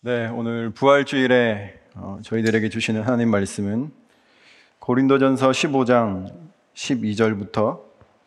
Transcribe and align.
네, 0.00 0.28
오늘 0.28 0.70
부활주일에 0.70 1.76
어, 1.96 2.20
저희들에게 2.22 2.68
주시는 2.68 3.02
하나님 3.02 3.32
말씀은 3.32 3.90
고린도전서 4.78 5.50
15장 5.50 6.32
12절부터 6.72 7.80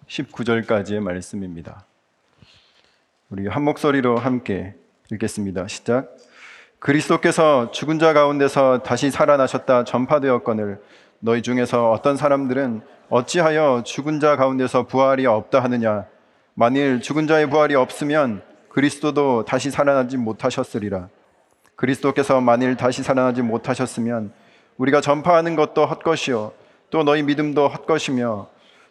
19절까지의 0.06 1.00
말씀입니다. 1.00 1.86
우리 3.30 3.48
한 3.48 3.64
목소리로 3.64 4.18
함께 4.18 4.76
읽겠습니다. 5.14 5.70
시작. 5.70 6.18
그리스도께서 6.80 7.72
죽은 7.72 8.00
자 8.00 8.12
가운데서 8.12 8.84
다시 8.84 9.10
살아나셨다 9.10 9.86
전파되었거늘 9.86 10.82
너희 11.20 11.42
중에서 11.42 11.90
어떤 11.92 12.18
사람들은 12.18 12.82
어찌하여 13.10 13.84
죽은 13.86 14.20
자 14.20 14.36
가운데서 14.36 14.88
부활이 14.88 15.26
없다 15.26 15.64
하느냐 15.64 16.06
만일 16.54 17.00
죽은 17.00 17.28
자의 17.28 17.50
부활이 17.50 17.76
없으면 17.76 18.42
그리스도도 18.68 19.46
다시 19.46 19.72
살아나지 19.72 20.18
못하셨으리라. 20.18 21.08
그리스도께서 21.82 22.42
만일 22.42 22.76
다시 22.76 23.02
살아나지 23.02 23.42
못하셨으면 23.42 24.32
우리가 24.78 25.02
전파하는 25.02 25.56
것도 25.56 25.88
헛것이요 25.88 26.52
또 26.92 27.04
너희 27.04 27.24
믿음도 27.24 27.68
헛것이며 27.68 28.50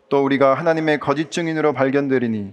또 0.08 0.24
우리가 0.24 0.54
하나님의 0.54 0.98
거짓 0.98 1.30
증인으로 1.30 1.72
발견되리니 1.72 2.52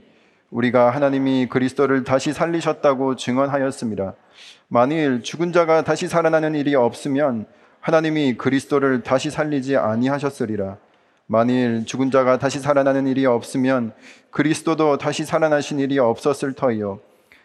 우리가 0.52 0.92
하나님이 0.92 1.48
그리스도를 1.48 2.04
다시 2.04 2.34
살리셨다고 2.34 3.16
증언하였습니다. 3.16 4.14
만일 4.68 5.24
죽은 5.24 5.54
자가 5.54 5.84
다시 5.84 6.08
살아나는 6.08 6.54
일이 6.54 6.76
없으면 6.76 7.48
하나님이 7.80 8.38
그리스도를 8.38 9.02
다시 9.02 9.32
살리지 9.32 9.76
아니하셨으리라. 9.76 10.78
만일 11.26 11.84
죽은 11.86 12.12
자가 12.12 12.38
다시 12.38 12.60
살아나는 12.60 13.08
일이 13.08 13.26
없으면 13.26 13.92
그리스도도 14.30 15.00
다시 15.00 15.26
살아나신 15.26 15.80
일이 15.80 15.98
없었을 15.98 16.54
터이요. 16.54 17.00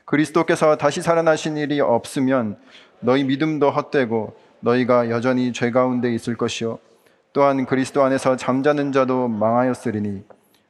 그리스도께서 0.05 0.77
다시 0.77 1.03
살아나신 1.03 1.57
일이 1.57 1.81
없으면 1.81 2.57
너희 3.01 3.25
믿음도 3.25 3.71
헛되고 3.71 4.37
너희가 4.61 5.11
여전히 5.11 5.53
죄 5.53 5.71
가운데 5.71 6.13
있을 6.15 6.37
것이요 6.37 6.79
또한 7.33 7.67
그리스도 7.67 8.03
안에서 8.03 8.37
잠자는 8.37 8.93
자도 8.93 9.29
망하였으리니 9.29 10.25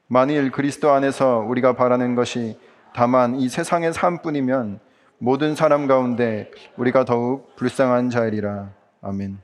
만일 0.06 0.50
그리스도 0.50 0.90
안에서 0.90 1.38
우리가 1.38 1.74
바라는 1.74 2.14
것이 2.14 2.58
다만 2.94 3.36
이 3.36 3.48
세상의 3.48 3.92
삶뿐이면 3.92 4.80
모든 5.18 5.54
사람 5.54 5.86
가운데 5.86 6.50
우리가 6.76 7.04
더욱 7.04 7.54
불쌍한 7.56 8.10
자이리라 8.10 8.70
아멘. 9.02 9.38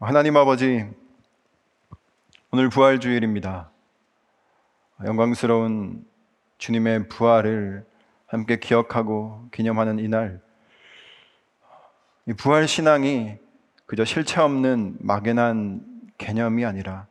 하나님 0.00 0.36
아버지 0.36 0.86
오늘 2.50 2.68
부활 2.68 3.00
주일입니다. 3.00 3.70
영광스러운 5.04 6.04
주님의 6.58 7.08
부활을 7.08 7.84
함께 8.26 8.58
기억하고 8.58 9.48
기념하는 9.52 9.98
이날, 9.98 10.40
이 12.26 12.32
부활 12.32 12.66
신앙이 12.66 13.36
그저 13.86 14.04
실체 14.04 14.40
없는 14.40 14.96
막연한 15.00 16.10
개념이 16.16 16.64
아니라 16.64 17.06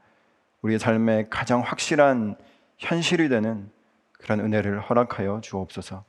우리의 0.61 0.79
삶의 0.79 1.29
가장 1.29 1.61
확실한 1.61 2.35
현실이 2.77 3.29
되는 3.29 3.69
그런 4.13 4.39
은혜를 4.39 4.81
허락하여 4.81 5.41
주옵소서. 5.41 6.03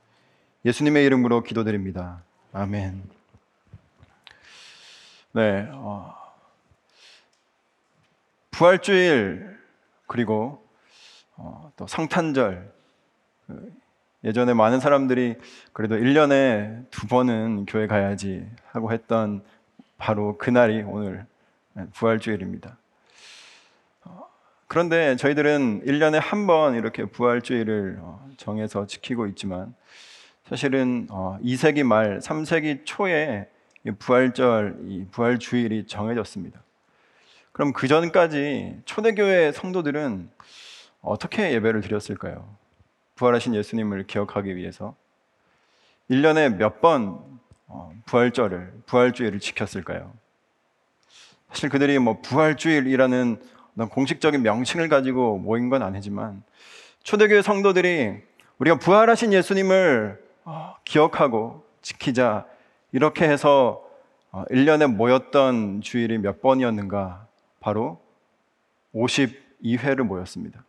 예수님의 0.64 1.04
이름으로 1.04 1.42
기도드립니다. 1.42 2.22
아멘. 2.52 3.02
네, 5.32 5.68
어, 5.72 6.14
부활주일 8.52 9.58
그리고 10.06 10.64
어, 11.36 11.72
또 11.76 11.86
성탄절 11.86 12.72
그 13.46 13.72
예전에 14.24 14.54
많은 14.54 14.80
사람들이 14.80 15.36
그래도 15.72 15.96
1년에 15.96 16.90
두 16.90 17.06
번은 17.06 17.66
교회 17.66 17.86
가야지 17.86 18.46
하고 18.72 18.90
했던 18.92 19.42
바로 19.98 20.38
그날이 20.38 20.82
오늘 20.82 21.26
부활주일입니다. 21.92 22.78
그런데 24.66 25.14
저희들은 25.16 25.82
1년에 25.84 26.18
한 26.20 26.46
번 26.46 26.74
이렇게 26.74 27.04
부활주일을 27.04 27.98
어, 28.00 28.28
정해서 28.36 28.86
지키고 28.86 29.26
있지만 29.28 29.74
사실은 30.48 31.06
2세기 31.08 31.82
어, 31.82 31.84
말, 31.84 32.18
3세기 32.18 32.80
초에 32.84 33.48
부활절, 33.98 35.08
부활주일이 35.10 35.86
정해졌습니다. 35.86 36.60
그럼 37.52 37.72
그 37.72 37.86
전까지 37.86 38.80
초대교회 38.84 39.52
성도들은 39.52 40.30
어떻게 41.02 41.52
예배를 41.52 41.82
드렸을까요? 41.82 42.63
부활하신 43.16 43.54
예수님을 43.54 44.06
기억하기 44.06 44.56
위해서 44.56 44.96
1년에 46.10 46.56
몇번 46.56 47.20
어, 47.66 47.92
부활절을 48.06 48.82
부활주일을 48.86 49.40
지켰을까요? 49.40 50.12
사실 51.48 51.68
그들이 51.68 51.98
뭐 51.98 52.20
부활주일이라는 52.20 53.40
공식적인 53.90 54.42
명칭을 54.42 54.88
가지고 54.88 55.38
모인 55.38 55.68
건 55.70 55.82
아니지만 55.82 56.42
초대교회 57.02 57.42
성도들이 57.42 58.22
우리가 58.58 58.78
부활하신 58.78 59.32
예수님을 59.32 60.22
어, 60.44 60.76
기억하고 60.84 61.64
지키자 61.82 62.46
이렇게 62.92 63.28
해서 63.28 63.82
1년에 64.32 64.84
어, 64.84 64.88
모였던 64.88 65.80
주일이 65.80 66.18
몇 66.18 66.40
번이었는가? 66.40 67.26
바로 67.60 68.00
52회를 68.94 70.02
모였습니다. 70.02 70.64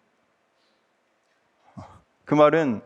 그 2.25 2.34
말은 2.34 2.81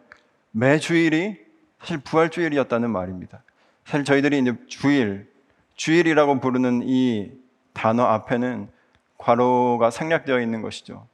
매 0.52 0.80
주일이 0.80 1.38
사실 1.80 1.98
부활주일이었다는 2.00 2.92
말입니다. 2.92 3.42
사실 3.86 4.04
저희들이 4.04 4.40
이제 4.40 4.54
주일, 4.68 5.32
주일이라고 5.76 6.40
부르는 6.40 6.82
이 6.84 7.32
단어 7.74 8.04
앞에는 8.04 8.70
괄호가 9.18 9.90
생략되어 9.90 10.42
있는 10.42 10.62
것이죠. 10.62 11.08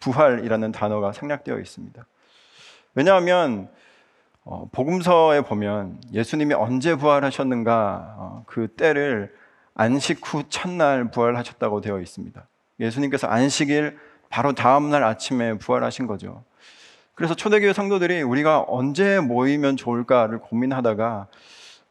부활이라는 0.00 0.72
단어가 0.72 1.12
생략되어 1.12 1.58
있습니다. 1.58 2.04
왜냐하면 2.94 3.68
어, 4.44 4.68
복음서에 4.72 5.42
보면 5.42 6.00
예수님이 6.12 6.54
언제 6.54 6.96
부활하셨는가 6.96 8.14
어, 8.18 8.44
그 8.46 8.68
때를 8.68 9.32
안식 9.74 10.20
후 10.24 10.44
첫날 10.48 11.10
부활하셨다고 11.10 11.80
되어 11.80 12.00
있습니다. 12.00 12.46
예수님께서 12.80 13.28
안식일 13.28 13.98
바로 14.28 14.52
다음 14.52 14.90
날 14.90 15.04
아침에 15.04 15.54
부활하신 15.58 16.06
거죠. 16.06 16.42
그래서 17.20 17.34
초대교회 17.34 17.74
성도들이 17.74 18.22
우리가 18.22 18.64
언제 18.66 19.20
모이면 19.20 19.76
좋을까를 19.76 20.38
고민하다가 20.38 21.26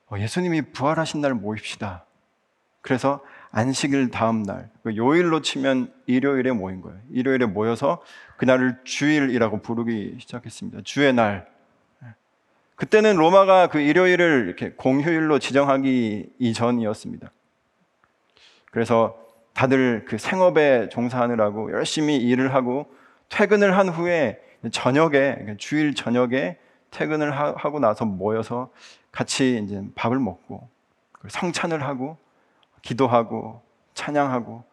어, 0.08 0.18
예수님이 0.18 0.72
부활하신 0.72 1.22
날 1.22 1.36
모입시다. 1.36 2.04
그래서 2.82 3.22
안식일 3.52 4.10
다음 4.10 4.42
날, 4.42 4.72
그 4.82 4.98
요일로 4.98 5.44
치면 5.44 5.94
일요일에 6.08 6.52
모인 6.52 6.82
거예요. 6.82 6.98
일요일에 7.12 7.46
모여서 7.46 8.02
그날을 8.38 8.80
주일이라고 8.84 9.62
부르기 9.62 10.16
시작했습니다. 10.20 10.80
주의 10.84 11.14
날. 11.14 11.48
그때는 12.74 13.16
로마가 13.16 13.68
그 13.68 13.80
일요일을 13.80 14.46
이렇게 14.48 14.72
공휴일로 14.72 15.38
지정하기 15.38 16.38
이전이었습니다. 16.40 17.32
그래서 18.72 19.16
다들 19.54 20.06
그 20.08 20.18
생업에 20.18 20.90
종사하느라고 20.90 21.72
열심히 21.72 22.18
일을 22.18 22.56
하고 22.56 22.92
퇴근을 23.30 23.78
한 23.78 23.90
후에 23.90 24.49
저녁에 24.72 25.10
그러니까 25.10 25.56
주일 25.58 25.96
저녁에 25.96 26.58
퇴근을 26.92 27.32
하고 27.32 27.80
나서 27.80 28.06
모여서 28.06 28.72
같이 29.12 29.62
이제 29.64 29.82
밥을 29.96 30.20
먹고 30.20 30.68
성찬을 31.28 31.84
하고 31.84 32.18
기도하고 32.82 33.62
찬양하고 33.94 34.64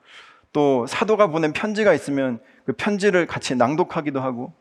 또 0.53 0.87
사도가 0.87 1.29
보낸 1.29 1.53
편지가 1.53 1.93
있으면 1.95 2.41
그 2.65 2.73
편지를 2.73 3.27
같이 3.27 3.55
낭독하기도 3.55 4.21
하고 4.21 4.53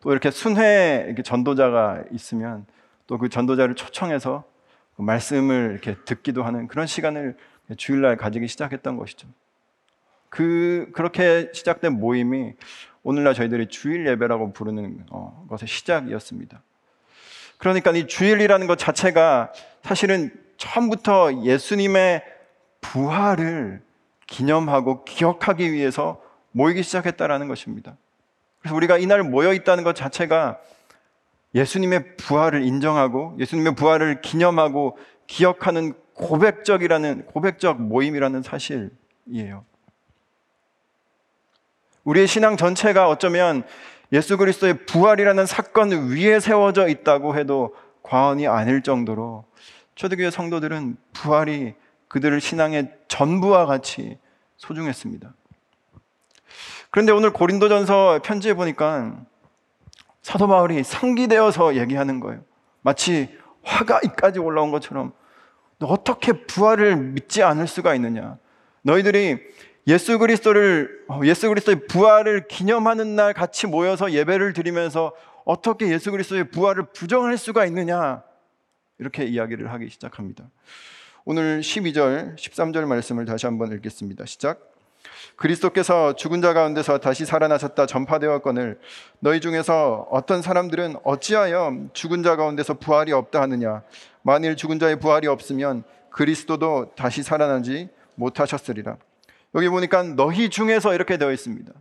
또 0.00 0.12
이렇게 0.12 0.30
순회 0.30 1.04
이렇게 1.06 1.22
전도자가 1.22 2.04
있으면 2.12 2.66
또 3.06 3.18
그 3.18 3.28
전도자를 3.28 3.74
초청해서 3.74 4.44
그 4.96 5.02
말씀을 5.02 5.70
이렇게 5.72 5.96
듣기도 6.04 6.44
하는 6.44 6.68
그런 6.68 6.86
시간을 6.86 7.36
주일날 7.76 8.16
가지기 8.16 8.46
시작했던 8.46 8.96
것이죠. 8.96 9.28
그 10.28 10.90
그렇게 10.92 11.50
시작된 11.52 11.98
모임이 11.98 12.54
오늘날 13.02 13.34
저희들이 13.34 13.68
주일 13.68 14.06
예배라고 14.06 14.52
부르는 14.52 15.06
어, 15.10 15.46
것의 15.48 15.66
시작이었습니다. 15.66 16.62
그러니까 17.58 17.90
이 17.92 18.06
주일이라는 18.06 18.66
것 18.66 18.78
자체가 18.78 19.52
사실은 19.82 20.32
처음부터 20.56 21.44
예수님의 21.44 22.22
부활을 22.80 23.82
기념하고 24.26 25.04
기억하기 25.04 25.72
위해서 25.72 26.22
모이기 26.52 26.82
시작했다라는 26.82 27.48
것입니다. 27.48 27.96
그래서 28.60 28.76
우리가 28.76 28.98
이날 28.98 29.22
모여 29.22 29.52
있다는 29.52 29.84
것 29.84 29.94
자체가 29.94 30.58
예수님의 31.54 32.16
부활을 32.16 32.62
인정하고 32.62 33.36
예수님의 33.38 33.74
부활을 33.74 34.20
기념하고 34.20 34.98
기억하는 35.26 35.94
고백적이라는 36.14 37.26
고백적 37.26 37.80
모임이라는 37.80 38.42
사실이에요. 38.42 39.64
우리의 42.04 42.26
신앙 42.26 42.56
전체가 42.56 43.08
어쩌면 43.08 43.64
예수 44.12 44.36
그리스도의 44.36 44.86
부활이라는 44.86 45.46
사건 45.46 46.08
위에 46.10 46.40
세워져 46.40 46.88
있다고 46.88 47.36
해도 47.36 47.74
과언이 48.02 48.48
아닐 48.48 48.82
정도로 48.82 49.44
초대교회 49.94 50.30
성도들은 50.30 50.96
부활이 51.12 51.74
그들을 52.08 52.40
신앙의 52.40 52.90
전부와 53.08 53.66
같이 53.66 54.18
소중했습니다. 54.56 55.32
그런데 56.90 57.12
오늘 57.12 57.32
고린도전서 57.32 58.20
편지에 58.24 58.54
보니까 58.54 59.20
사도 60.22 60.48
바울이 60.48 60.82
상기되어서 60.82 61.76
얘기하는 61.76 62.18
거예요. 62.20 62.42
마치 62.82 63.38
화가 63.62 64.00
이까지 64.04 64.38
올라온 64.40 64.70
것처럼 64.72 65.12
너 65.78 65.86
어떻게 65.86 66.32
부활을 66.32 66.96
믿지 66.96 67.42
않을 67.42 67.66
수가 67.66 67.94
있느냐? 67.94 68.38
너희들이 68.82 69.38
예수 69.90 70.20
그리스도를 70.20 71.04
어, 71.08 71.20
예수 71.24 71.48
그리스도의 71.48 71.88
부활을 71.88 72.46
기념하는 72.46 73.16
날 73.16 73.34
같이 73.34 73.66
모여서 73.66 74.12
예배를 74.12 74.52
드리면서 74.52 75.12
어떻게 75.44 75.88
예수 75.92 76.12
그리스도의 76.12 76.50
부활을 76.50 76.84
부정할 76.92 77.36
수가 77.36 77.66
있느냐? 77.66 78.22
이렇게 78.98 79.24
이야기를 79.24 79.72
하기 79.72 79.88
시작합니다. 79.90 80.44
오늘 81.24 81.60
12절, 81.60 82.36
13절 82.36 82.84
말씀을 82.84 83.24
다시 83.24 83.46
한번 83.46 83.72
읽겠습니다. 83.72 84.26
시작. 84.26 84.60
그리스도께서 85.34 86.14
죽은 86.14 86.40
자 86.40 86.52
가운데서 86.52 86.98
다시 86.98 87.24
살아나셨다 87.24 87.86
전파되었거늘 87.86 88.78
너희 89.18 89.40
중에서 89.40 90.06
어떤 90.12 90.40
사람들은 90.40 90.98
어찌하여 91.02 91.88
죽은 91.94 92.22
자 92.22 92.36
가운데서 92.36 92.74
부활이 92.74 93.10
없다 93.12 93.40
하느냐 93.40 93.82
만일 94.22 94.56
죽은 94.56 94.78
자의 94.78 95.00
부활이 95.00 95.26
없으면 95.26 95.84
그리스도도 96.10 96.92
다시 96.94 97.22
살아나지 97.22 97.88
못하셨으리라 98.16 98.98
여기 99.54 99.68
보니까 99.68 100.02
너희 100.02 100.48
중에서 100.48 100.94
이렇게 100.94 101.16
되어 101.16 101.32
있습니다 101.32 101.72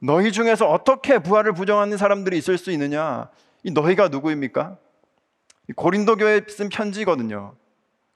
너희 0.00 0.32
중에서 0.32 0.68
어떻게 0.68 1.18
부활을 1.18 1.52
부정하는 1.52 1.96
사람들이 1.96 2.36
있을 2.38 2.58
수 2.58 2.70
있느냐 2.72 3.28
이 3.62 3.70
너희가 3.70 4.08
누구입니까? 4.08 4.76
고린도 5.76 6.16
교회에 6.16 6.42
쓴 6.48 6.68
편지거든요 6.68 7.54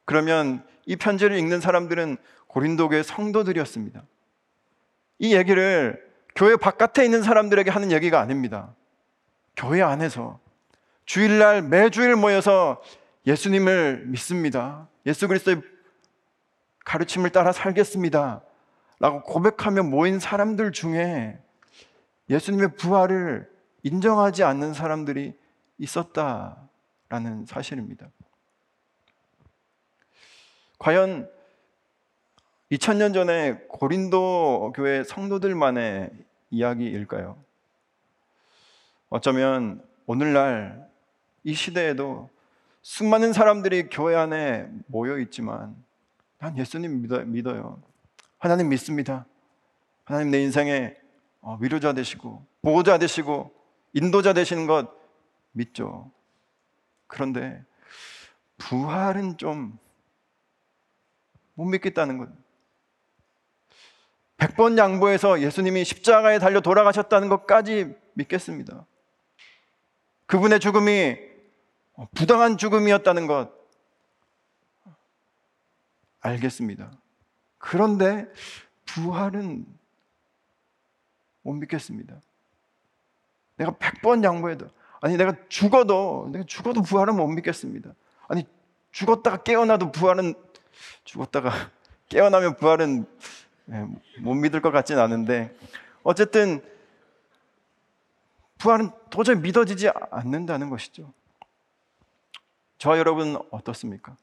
그러면 0.05 0.65
이 0.85 0.97
편지를 0.97 1.39
읽는 1.39 1.61
사람들은 1.61 2.17
고린도 2.47 2.89
교회 2.89 3.03
성도들이었습니다 3.03 4.03
이 5.19 5.35
얘기를 5.35 6.07
교회 6.37 6.57
바깥에 6.57 7.05
있는 7.05 7.23
사람들에게 7.23 7.71
하는 7.71 7.91
얘기가 7.91 8.21
아닙니다. 8.21 8.75
교회 9.57 9.81
안에서 9.81 10.39
주일날 11.07 11.63
매주일 11.63 12.15
모여서 12.15 12.83
예수님을 13.27 14.05
믿습니다. 14.07 14.87
예수 15.07 15.27
그리스도의 15.29 15.63
가르침을 16.85 17.31
따라 17.31 17.53
살겠습니다. 17.53 18.43
라고 18.99 19.23
고백하며 19.23 19.85
모인 19.85 20.19
사람들 20.19 20.73
중에 20.73 21.39
예수님의 22.31 22.77
부활을 22.77 23.51
인정하지 23.83 24.43
않는 24.43 24.75
사람들이 24.75 25.39
있었다라는 25.79 27.47
사실입니다. 27.47 28.09
과연 30.79 31.31
2000년 32.73 33.15
전에 33.15 33.61
고린도 33.69 34.73
교회 34.75 35.05
성도들만의 35.05 36.11
이야기일까요? 36.51 37.39
어쩌면 39.09 39.85
오늘날 40.07 40.89
이 41.45 41.55
시대에도 41.55 42.29
수많은 42.83 43.33
사람들이 43.33 43.89
교회 43.89 44.17
안에 44.17 44.69
모여 44.87 45.19
있지만 45.19 45.77
난 46.39 46.57
예수님 46.59 47.03
믿어, 47.03 47.57
요 47.57 47.81
하나님 48.39 48.69
믿습니다. 48.69 49.27
하나님 50.05 50.31
내 50.31 50.43
인생의 50.43 50.97
어, 51.41 51.59
위로자 51.61 51.93
되시고 51.93 52.47
보호자 52.63 52.99
되시고 52.99 53.53
인도자 53.93 54.33
되시는 54.33 54.67
것 54.67 54.91
믿죠. 55.53 56.11
그런데 57.07 57.65
부활은 58.59 59.37
좀 59.37 59.87
못 61.57 61.65
믿겠다는 61.65 62.19
것. 62.19 62.29
100번 64.37 64.77
양보해서 64.77 65.41
예수님이 65.41 65.85
십자가에 65.85 66.39
달려 66.39 66.61
돌아가셨다는 66.61 67.29
것까지 67.29 67.97
믿겠습니다. 68.13 68.87
그분의 70.27 70.61
죽음이 70.61 71.17
부당한 72.15 72.59
죽음이었다는 72.59 73.27
것 73.27 73.51
알겠습니다. 76.21 76.93
그런데 77.67 78.31
부활은 78.85 79.67
못 81.43 81.53
믿겠습니다. 81.55 82.21
내가 83.57 83.73
100번 83.73 84.23
양보해도 84.23 84.69
아니 85.01 85.17
내가 85.17 85.35
죽어도 85.49 86.29
내가 86.31 86.45
죽어도 86.45 86.83
부활은 86.83 87.17
못 87.17 87.27
믿겠습니다. 87.27 87.93
아니 88.29 88.47
죽었다가 88.93 89.43
깨어나도 89.43 89.91
부활은 89.91 90.35
죽었다가 91.03 91.51
깨어나면 92.09 92.57
부활은 92.57 93.05
예, 93.73 93.87
못 94.21 94.35
믿을 94.35 94.63
것 94.63 94.71
같진 94.71 95.01
않은데 95.01 95.53
어쨌든 96.05 96.63
부활은 98.59 98.93
도저히 99.11 99.39
믿어지지 99.39 99.91
않는다는 100.13 100.71
것이죠. 100.71 101.13
저와 102.79 102.99
여러분 102.99 103.37
어떻습니까? 103.51 104.17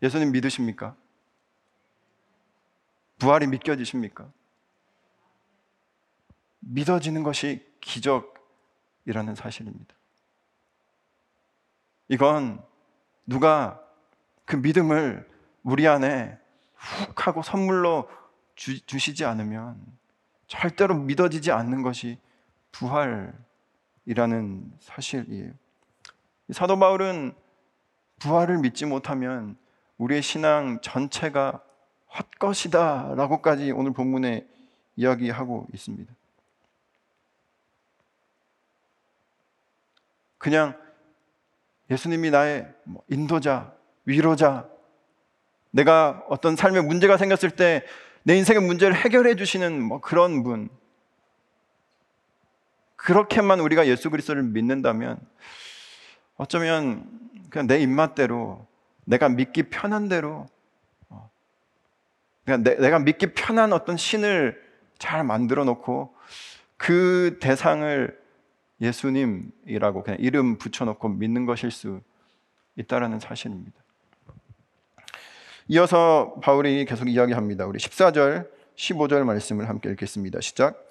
예수님 0.00 0.32
믿으십니까? 0.32 0.96
부활이 3.18 3.46
믿겨지십니까? 3.46 4.30
믿어지는 6.60 7.22
것이 7.22 7.66
기적이라는 7.80 9.34
사실입니다. 9.34 9.94
이건 12.08 12.62
누가 13.26 13.80
그 14.44 14.56
믿음을 14.56 15.28
우리 15.62 15.86
안에 15.86 16.38
훅 16.74 17.26
하고 17.26 17.42
선물로 17.42 18.08
주, 18.54 18.98
시지 18.98 19.24
않으면 19.24 19.80
절대로 20.46 20.94
믿어지지 20.94 21.52
않는 21.52 21.82
것이 21.82 22.18
부활이라는 22.72 24.72
사실이에요. 24.80 25.52
사도 26.50 26.78
바울은 26.78 27.34
부활을 28.18 28.58
믿지 28.58 28.86
못하면 28.86 29.56
우리의 29.98 30.22
신앙 30.22 30.80
전체가 30.80 31.62
헛것이다 32.16 33.14
라고까지 33.16 33.72
오늘 33.72 33.92
본문에 33.92 34.46
이야기하고 34.96 35.66
있습니다. 35.74 36.12
그냥 40.38 40.78
예수님이 41.90 42.30
나의 42.30 42.72
뭐 42.84 43.02
인도자, 43.08 43.74
위로자, 44.04 44.68
내가 45.70 46.24
어떤 46.28 46.56
삶에 46.56 46.80
문제가 46.80 47.16
생겼을 47.16 47.50
때 47.50 47.84
내 48.28 48.36
인생의 48.36 48.60
문제를 48.60 48.94
해결해 48.94 49.36
주시는 49.36 49.82
뭐 49.82 50.02
그런 50.02 50.42
분. 50.42 50.68
그렇게만 52.96 53.58
우리가 53.60 53.86
예수 53.86 54.10
그리스도를 54.10 54.42
믿는다면 54.42 55.18
어쩌면 56.36 57.08
그냥 57.48 57.66
내 57.66 57.78
입맛대로 57.80 58.66
내가 59.06 59.30
믿기 59.30 59.62
편한 59.62 60.10
대로 60.10 60.44
어, 60.44 60.57
그냥 62.48 62.64
내, 62.64 62.88
가 62.88 62.98
믿기 62.98 63.34
편한 63.34 63.74
어떤 63.74 63.98
신을 63.98 64.58
잘 64.98 65.22
만들어 65.22 65.64
놓고 65.64 66.14
그 66.78 67.36
대상을 67.42 68.18
예수님이라고 68.80 70.02
그냥 70.02 70.18
이름 70.18 70.56
붙여놓고 70.56 71.10
믿는 71.10 71.44
것일 71.44 71.70
수 71.70 72.00
있다라는 72.76 73.20
사실입니다. 73.20 73.78
이어서 75.68 76.36
바울이 76.40 76.86
계속 76.86 77.10
이야기합니다. 77.10 77.66
우리 77.66 77.78
14절, 77.78 78.48
15절 78.76 79.24
말씀을 79.24 79.68
함께 79.68 79.90
읽겠습니다. 79.90 80.40
시작. 80.40 80.82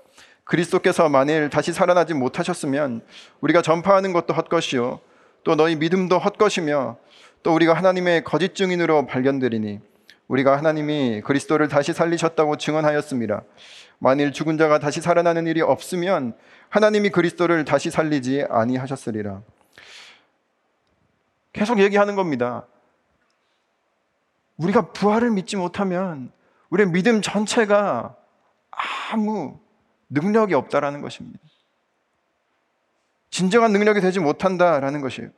그리스도께서 0.43 1.09
만일 1.09 1.49
다시 1.49 1.73
살아나지 1.73 2.13
못하셨으면 2.13 3.01
우리가 3.41 3.63
전파하는 3.63 4.13
것도 4.13 4.35
헛것이요 4.35 4.99
또 5.43 5.55
너희 5.55 5.75
믿음도 5.75 6.19
헛것이며 6.19 6.97
또 7.41 7.55
우리가 7.55 7.73
하나님의 7.73 8.23
거짓 8.25 8.53
증인으로 8.53 9.07
발견되리니 9.07 9.96
우리가 10.27 10.57
하나님이 10.57 11.21
그리스도를 11.21 11.67
다시 11.67 11.93
살리셨다고 11.93 12.57
증언하였습니다. 12.57 13.43
만일 13.99 14.31
죽은 14.31 14.57
자가 14.57 14.79
다시 14.79 15.01
살아나는 15.01 15.47
일이 15.47 15.61
없으면 15.61 16.37
하나님이 16.69 17.09
그리스도를 17.09 17.65
다시 17.65 17.89
살리지 17.89 18.45
아니하셨으리라. 18.49 19.41
계속 21.53 21.79
얘기하는 21.79 22.15
겁니다. 22.15 22.67
우리가 24.57 24.91
부활을 24.91 25.31
믿지 25.31 25.55
못하면 25.55 26.31
우리의 26.69 26.89
믿음 26.89 27.21
전체가 27.21 28.15
아무 29.11 29.59
능력이 30.09 30.53
없다라는 30.53 31.01
것입니다. 31.01 31.39
진정한 33.29 33.71
능력이 33.71 34.01
되지 34.01 34.19
못한다라는 34.19 35.01
것이에요. 35.01 35.29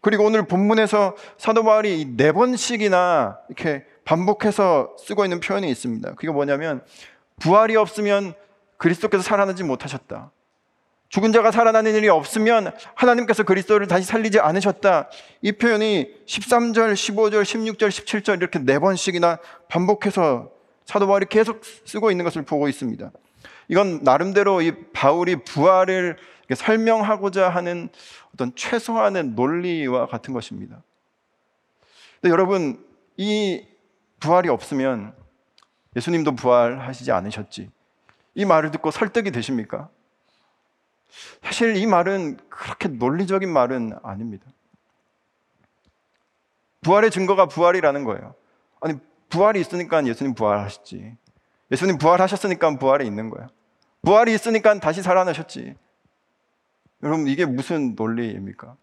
그리고 0.00 0.24
오늘 0.24 0.46
본문에서 0.46 1.16
사도 1.38 1.64
바울이 1.64 2.14
네 2.16 2.32
번씩이나 2.32 3.38
이렇게 3.48 3.84
반복해서 4.08 4.96
쓰고 4.98 5.26
있는 5.26 5.38
표현이 5.38 5.70
있습니다. 5.70 6.14
그게 6.14 6.30
뭐냐면 6.30 6.82
부활이 7.40 7.76
없으면 7.76 8.32
그리스도께서 8.78 9.22
살아나지 9.22 9.64
못하셨다. 9.64 10.32
죽은 11.10 11.32
자가 11.32 11.50
살아나는 11.50 11.94
일이 11.94 12.08
없으면 12.08 12.72
하나님께서 12.94 13.42
그리스도를 13.42 13.86
다시 13.86 14.06
살리지 14.06 14.40
않으셨다. 14.40 15.10
이 15.42 15.52
표현이 15.52 16.24
13절, 16.24 16.94
15절, 16.94 17.42
16절, 17.42 17.88
17절 17.88 18.38
이렇게 18.38 18.58
네 18.58 18.78
번씩이나 18.78 19.40
반복해서 19.68 20.52
사도 20.86 21.06
바울이 21.06 21.26
계속 21.26 21.60
쓰고 21.84 22.10
있는 22.10 22.24
것을 22.24 22.46
보고 22.46 22.66
있습니다. 22.66 23.10
이건 23.68 24.00
나름대로 24.04 24.62
이 24.62 24.72
바울이 24.94 25.36
부활을 25.44 26.16
설명하고자 26.54 27.50
하는 27.50 27.90
어떤 28.32 28.54
최소한의 28.54 29.24
논리와 29.24 30.06
같은 30.06 30.32
것입니다. 30.32 30.82
근데 32.22 32.32
여러분, 32.32 32.82
이 33.18 33.66
부활이 34.20 34.48
없으면 34.48 35.14
예수님도 35.96 36.34
부활하시지 36.34 37.10
않으셨지. 37.12 37.70
이 38.34 38.44
말을 38.44 38.70
듣고 38.70 38.90
설득이 38.90 39.30
되십니까? 39.30 39.88
사실 41.42 41.76
이 41.76 41.86
말은 41.86 42.38
그렇게 42.48 42.88
논리적인 42.88 43.50
말은 43.50 43.98
아닙니다. 44.02 44.46
부활의 46.82 47.10
증거가 47.10 47.46
부활이라는 47.46 48.04
거예요. 48.04 48.34
아니, 48.80 48.98
부활이 49.28 49.60
있으니까 49.60 50.06
예수님 50.06 50.34
부활하셨지. 50.34 51.16
예수님 51.70 51.98
부활하셨으니까 51.98 52.78
부활이 52.78 53.06
있는 53.06 53.30
거야. 53.30 53.48
부활이 54.02 54.32
있으니까 54.32 54.78
다시 54.78 55.02
살아나셨지. 55.02 55.74
여러분, 57.02 57.26
이게 57.26 57.44
무슨 57.44 57.94
논리입니까? 57.94 58.76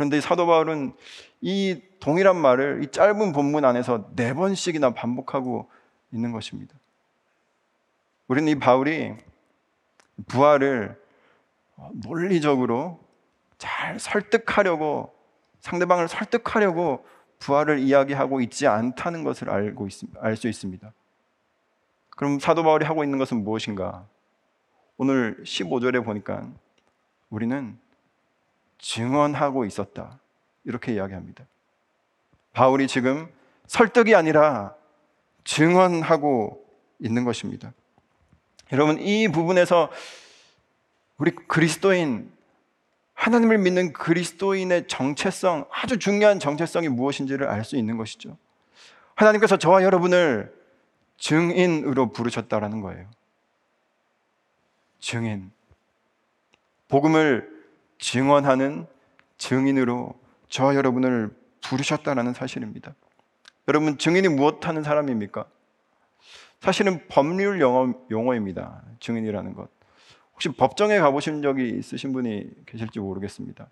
그런데 0.00 0.18
사도 0.22 0.46
바울은 0.46 0.94
이 1.42 1.78
동일한 2.00 2.34
말을 2.34 2.82
이 2.82 2.90
짧은 2.90 3.32
본문 3.32 3.66
안에서 3.66 4.08
네 4.16 4.32
번씩이나 4.32 4.94
반복하고 4.94 5.68
있는 6.10 6.32
것입니다. 6.32 6.74
우리는 8.26 8.50
이 8.50 8.58
바울이 8.58 9.12
부활을 10.26 10.98
논리적으로 11.92 12.98
잘 13.58 13.98
설득하려고 13.98 15.14
상대방을 15.60 16.08
설득하려고 16.08 17.04
부활을 17.38 17.78
이야기하고 17.80 18.40
있지 18.40 18.66
않다는 18.66 19.22
것을 19.22 19.50
알고 19.50 19.86
알 20.20 20.34
수 20.34 20.48
있습니다. 20.48 20.94
그럼 22.08 22.40
사도 22.40 22.62
바울이 22.62 22.86
하고 22.86 23.04
있는 23.04 23.18
것은 23.18 23.44
무엇인가? 23.44 24.06
오늘 24.96 25.42
15절에 25.44 26.02
보니까 26.02 26.48
우리는 27.28 27.78
증언하고 28.80 29.64
있었다. 29.64 30.18
이렇게 30.64 30.94
이야기합니다. 30.94 31.44
바울이 32.52 32.88
지금 32.88 33.32
설득이 33.66 34.14
아니라 34.14 34.74
증언하고 35.44 36.64
있는 36.98 37.24
것입니다. 37.24 37.72
여러분, 38.72 39.00
이 39.00 39.28
부분에서 39.28 39.90
우리 41.18 41.30
그리스도인, 41.32 42.32
하나님을 43.14 43.58
믿는 43.58 43.92
그리스도인의 43.92 44.88
정체성, 44.88 45.66
아주 45.70 45.98
중요한 45.98 46.38
정체성이 46.38 46.88
무엇인지를 46.88 47.48
알 47.48 47.64
수 47.64 47.76
있는 47.76 47.96
것이죠. 47.96 48.36
하나님께서 49.14 49.58
저와 49.58 49.82
여러분을 49.82 50.54
증인으로 51.18 52.12
부르셨다라는 52.12 52.80
거예요. 52.80 53.06
증인. 54.98 55.50
복음을 56.88 57.59
증언하는 58.00 58.86
증인으로 59.38 60.14
저와 60.48 60.74
여러분을 60.74 61.30
부르셨다라는 61.62 62.32
사실입니다. 62.32 62.94
여러분, 63.68 63.98
증인이 63.98 64.28
무엇 64.28 64.66
하는 64.66 64.82
사람입니까? 64.82 65.44
사실은 66.60 67.06
법률 67.08 67.60
용어, 67.60 67.94
용어입니다. 68.10 68.82
증인이라는 68.98 69.54
것. 69.54 69.68
혹시 70.32 70.48
법정에 70.48 70.98
가보신 70.98 71.42
적이 71.42 71.70
있으신 71.78 72.12
분이 72.12 72.50
계실지 72.66 72.98
모르겠습니다. 72.98 73.68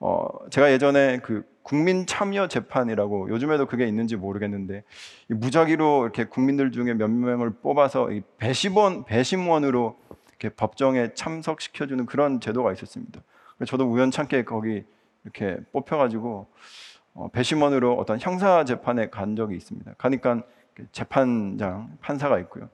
어, 0.00 0.26
제가 0.50 0.72
예전에 0.72 1.18
그 1.18 1.44
국민 1.62 2.06
참여 2.06 2.48
재판이라고 2.48 3.30
요즘에도 3.30 3.66
그게 3.66 3.86
있는지 3.86 4.16
모르겠는데 4.16 4.82
무작위로 5.28 6.04
이렇게 6.04 6.24
국민들 6.24 6.72
중에 6.72 6.94
몇 6.94 7.08
명을 7.08 7.50
뽑아서 7.62 8.08
배심원 8.38 9.04
배심원으로 9.04 9.96
이렇게 10.40 10.54
법정에 10.56 11.12
참석시켜주는 11.12 12.06
그런 12.06 12.40
제도가 12.40 12.72
있었습니다. 12.72 13.20
저도 13.66 13.84
우연찮게 13.84 14.44
거기 14.44 14.84
이렇게 15.22 15.58
뽑혀가지고 15.72 16.46
어, 17.12 17.28
배심원으로 17.28 17.94
어떤 17.94 18.18
형사 18.18 18.64
재판에 18.64 19.10
간 19.10 19.36
적이 19.36 19.56
있습니다. 19.56 19.92
가니까 19.98 20.42
재판장 20.92 21.98
판사가 22.00 22.38
있고요, 22.40 22.70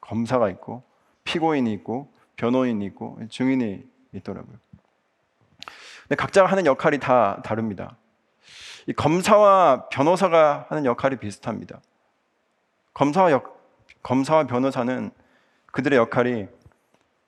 검사가 0.00 0.48
있고 0.48 0.82
피고인이 1.24 1.70
있고 1.74 2.10
변호인이 2.36 2.84
있고 2.86 3.18
증인이 3.28 3.84
있더라고요. 4.14 4.56
근데 6.02 6.16
각자가 6.16 6.48
하는 6.48 6.64
역할이 6.64 6.98
다 6.98 7.42
다릅니다. 7.42 7.98
이 8.86 8.94
검사와 8.94 9.90
변호사가 9.90 10.66
하는 10.70 10.86
역할이 10.86 11.16
비슷합니다. 11.16 11.82
검사와 12.94 13.30
역, 13.30 13.60
검사와 14.02 14.46
변호사는 14.46 15.10
그들의 15.66 15.98
역할이 15.98 16.48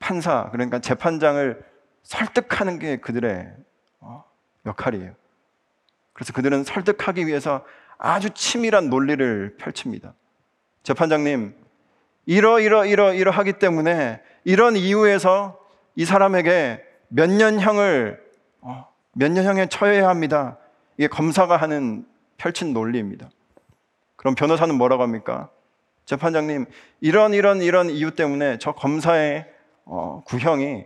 판사 0.02 0.50
그러니까 0.50 0.80
재판장을 0.80 1.64
설득하는 2.02 2.78
게 2.78 2.96
그들의 2.98 3.50
어, 4.00 4.24
역할이에요. 4.66 5.14
그래서 6.12 6.32
그들은 6.32 6.64
설득하기 6.64 7.26
위해서 7.26 7.64
아주 7.96 8.30
치밀한 8.30 8.90
논리를 8.90 9.56
펼칩니다. 9.58 10.12
재판장님, 10.82 11.54
이러 12.26 12.58
이러 12.60 12.84
이러 12.84 13.14
이러 13.14 13.30
하기 13.30 13.54
때문에 13.54 14.20
이런 14.44 14.76
이유에서 14.76 15.58
이 15.94 16.04
사람에게 16.04 16.84
몇 17.08 17.30
년형을 17.30 18.20
어, 18.60 18.88
몇 19.12 19.30
년형에 19.30 19.66
처해야 19.68 20.08
합니다. 20.08 20.58
이게 20.98 21.06
검사가 21.06 21.56
하는 21.56 22.04
펼친 22.36 22.72
논리입니다. 22.72 23.30
그럼 24.16 24.34
변호사는 24.34 24.74
뭐라고 24.74 25.02
합니까? 25.04 25.48
재판장님, 26.04 26.66
이런 27.00 27.32
이런 27.34 27.62
이런 27.62 27.88
이유 27.88 28.10
때문에 28.10 28.58
저 28.58 28.72
검사의 28.72 29.46
어, 29.84 30.22
구형이 30.26 30.84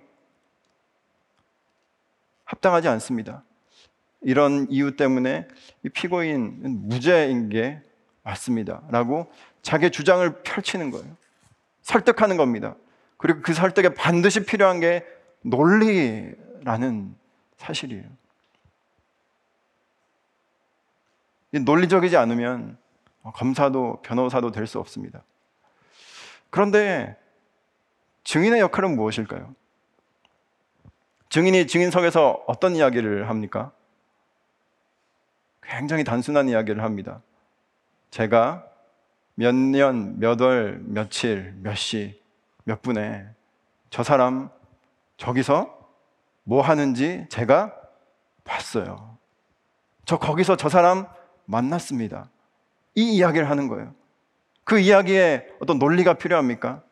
합당하지 2.44 2.88
않습니다. 2.88 3.44
이런 4.20 4.66
이유 4.70 4.96
때문에 4.96 5.46
이 5.84 5.88
피고인은 5.88 6.88
무죄인 6.88 7.48
게 7.48 7.80
맞습니다. 8.22 8.82
라고 8.90 9.30
자기 9.62 9.90
주장을 9.90 10.42
펼치는 10.42 10.90
거예요. 10.90 11.16
설득하는 11.82 12.36
겁니다. 12.36 12.76
그리고 13.16 13.40
그 13.42 13.54
설득에 13.54 13.90
반드시 13.94 14.44
필요한 14.44 14.80
게 14.80 15.04
논리라는 15.42 17.14
사실이에요. 17.58 18.04
논리적이지 21.52 22.16
않으면 22.16 22.76
검사도 23.22 24.02
변호사도 24.02 24.50
될 24.52 24.66
수 24.66 24.78
없습니다. 24.78 25.22
그런데 26.50 27.16
증인의 28.26 28.58
역할은 28.60 28.96
무엇일까요? 28.96 29.54
증인이 31.28 31.68
증인석에서 31.68 32.42
어떤 32.48 32.74
이야기를 32.74 33.28
합니까? 33.28 33.70
굉장히 35.62 36.02
단순한 36.02 36.48
이야기를 36.48 36.82
합니다. 36.82 37.22
제가 38.10 38.66
몇 39.36 39.54
년, 39.54 40.18
몇 40.18 40.40
월, 40.40 40.80
며칠, 40.84 41.54
몇 41.62 41.76
시, 41.76 42.20
몇 42.64 42.82
분에 42.82 43.28
저 43.90 44.02
사람 44.02 44.50
저기서 45.18 45.72
뭐 46.42 46.62
하는지 46.62 47.26
제가 47.28 47.74
봤어요. 48.42 49.16
저 50.04 50.18
거기서 50.18 50.56
저 50.56 50.68
사람 50.68 51.06
만났습니다. 51.44 52.28
이 52.96 53.16
이야기를 53.16 53.48
하는 53.48 53.68
거예요. 53.68 53.94
그 54.64 54.80
이야기에 54.80 55.46
어떤 55.60 55.78
논리가 55.78 56.14
필요합니까? 56.14 56.82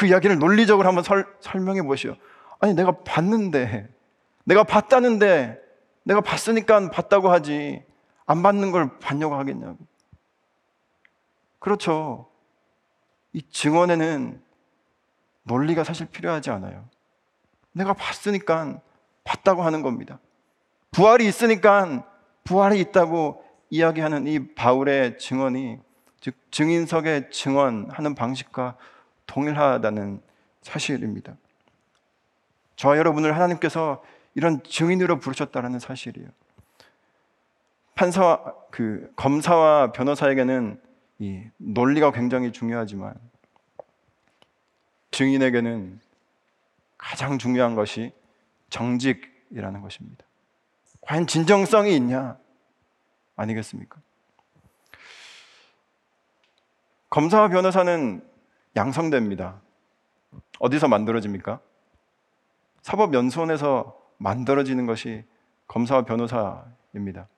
그 0.00 0.06
이야기를 0.06 0.38
논리적으로 0.38 0.88
한번 0.88 1.04
설, 1.04 1.26
설명해 1.40 1.82
보시오. 1.82 2.16
아니, 2.58 2.72
내가 2.72 2.90
봤는데, 3.04 3.86
내가 4.44 4.64
봤다는데, 4.64 5.60
내가 6.04 6.22
봤으니까 6.22 6.90
봤다고 6.90 7.30
하지, 7.30 7.84
안 8.24 8.42
받는 8.42 8.72
걸 8.72 8.98
봤냐고 8.98 9.34
하겠냐고. 9.34 9.76
그렇죠. 11.58 12.30
이 13.34 13.42
증언에는 13.42 14.40
논리가 15.42 15.84
사실 15.84 16.06
필요하지 16.06 16.48
않아요. 16.48 16.88
내가 17.72 17.92
봤으니까 17.92 18.80
봤다고 19.24 19.60
하는 19.60 19.82
겁니다. 19.82 20.18
부활이 20.92 21.26
있으니까 21.26 22.06
부활이 22.44 22.80
있다고 22.80 23.44
이야기하는 23.68 24.26
이 24.28 24.54
바울의 24.54 25.18
증언이 25.18 25.78
즉 26.20 26.34
증인석의 26.50 27.30
증언하는 27.30 28.14
방식과 28.14 28.78
동일하다는 29.30 30.20
사실입니다. 30.62 31.36
저와 32.74 32.98
여러분을 32.98 33.34
하나님께서 33.36 34.02
이런 34.34 34.60
증인으로 34.64 35.20
부르셨다는 35.20 35.78
사실이에요. 35.78 36.28
판사와 37.94 38.54
그 38.70 39.12
검사와 39.14 39.92
변호사에게는 39.92 40.82
이 41.20 41.44
논리가 41.58 42.10
굉장히 42.10 42.50
중요하지만 42.50 43.14
증인에게는 45.12 46.00
가장 46.98 47.38
중요한 47.38 47.76
것이 47.76 48.12
정직이라는 48.70 49.80
것입니다. 49.80 50.24
과연 51.02 51.26
진정성이 51.28 51.94
있냐? 51.96 52.36
아니겠습니까? 53.36 54.00
검사와 57.10 57.48
변호사는 57.48 58.29
양성됩니다. 58.80 59.60
어디서 60.58 60.88
만들어집니까? 60.88 61.60
사법연수원에서 62.82 63.96
만들어지는 64.16 64.86
것이 64.86 65.24
검사와 65.68 66.04
변호사입니다. 66.04 67.28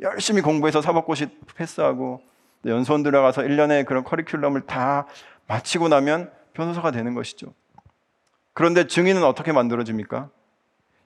열심히 0.00 0.42
공부해서 0.42 0.82
사법고시 0.82 1.28
패스하고 1.54 2.20
연수원 2.66 3.02
들어가서 3.02 3.42
1년의 3.42 3.86
그런 3.86 4.04
커리큘럼을 4.04 4.66
다 4.66 5.06
마치고 5.46 5.88
나면 5.88 6.32
변호사가 6.52 6.90
되는 6.90 7.14
것이죠. 7.14 7.54
그런데 8.52 8.86
증인은 8.88 9.22
어떻게 9.22 9.52
만들어집니까? 9.52 10.30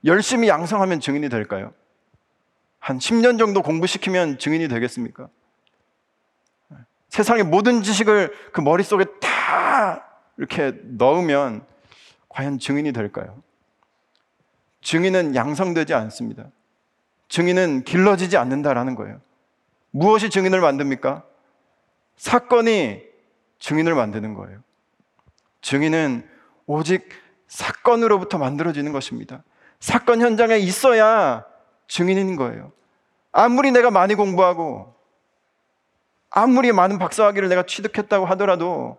열심히 0.06 0.48
양성하면 0.48 1.00
증인이 1.00 1.28
될까요? 1.28 1.74
한 2.78 2.98
10년 2.98 3.38
정도 3.38 3.62
공부시키면 3.62 4.38
증인이 4.38 4.68
되겠습니까? 4.68 5.28
세상의 7.12 7.42
모든 7.42 7.82
지식을 7.82 8.32
그 8.52 8.62
머릿속에 8.62 9.04
다 9.20 10.06
이렇게 10.38 10.72
넣으면 10.96 11.62
과연 12.30 12.58
증인이 12.58 12.90
될까요? 12.92 13.42
증인은 14.80 15.34
양성되지 15.34 15.92
않습니다. 15.92 16.46
증인은 17.28 17.84
길러지지 17.84 18.38
않는다라는 18.38 18.94
거예요. 18.94 19.20
무엇이 19.90 20.30
증인을 20.30 20.62
만듭니까? 20.62 21.22
사건이 22.16 23.02
증인을 23.58 23.94
만드는 23.94 24.32
거예요. 24.32 24.62
증인은 25.60 26.26
오직 26.64 27.10
사건으로부터 27.46 28.38
만들어지는 28.38 28.90
것입니다. 28.90 29.44
사건 29.80 30.22
현장에 30.22 30.56
있어야 30.56 31.44
증인인 31.88 32.36
거예요. 32.36 32.72
아무리 33.32 33.70
내가 33.70 33.90
많이 33.90 34.14
공부하고 34.14 35.01
아무리 36.34 36.72
많은 36.72 36.98
박사학위를 36.98 37.48
내가 37.48 37.62
취득했다고 37.64 38.24
하더라도 38.26 38.98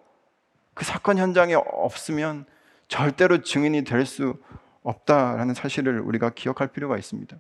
그 0.74 0.86
사건 0.86 1.18
현장에 1.18 1.56
없으면 1.56 2.46
절대로 2.88 3.42
증인이 3.42 3.84
될 3.84 4.06
수 4.06 4.36
없다라는 4.84 5.54
사실을 5.54 6.00
우리가 6.02 6.30
기억할 6.32 6.68
필요가 6.68 6.98
있습니다. 6.98 7.38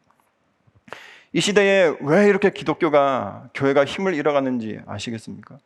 이 1.33 1.41
시대에 1.41 1.93
왜 2.01 2.27
이렇게 2.27 2.49
기독교가 2.49 3.49
교회가 3.53 3.85
힘을 3.85 4.13
잃어가는지 4.13 4.79
아시겠습니까? 4.85 5.57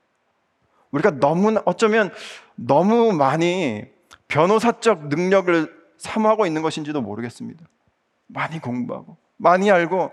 우리가 0.91 1.19
너무 1.19 1.61
어쩌면 1.65 2.11
너무 2.55 3.13
많이 3.13 3.85
변호사적 4.27 5.07
능력을 5.07 5.75
사모하고 5.97 6.45
있는 6.45 6.61
것인지도 6.61 7.01
모르겠습니다. 7.01 7.65
많이 8.27 8.59
공부하고 8.59 9.17
많이 9.37 9.69
알고 9.69 10.11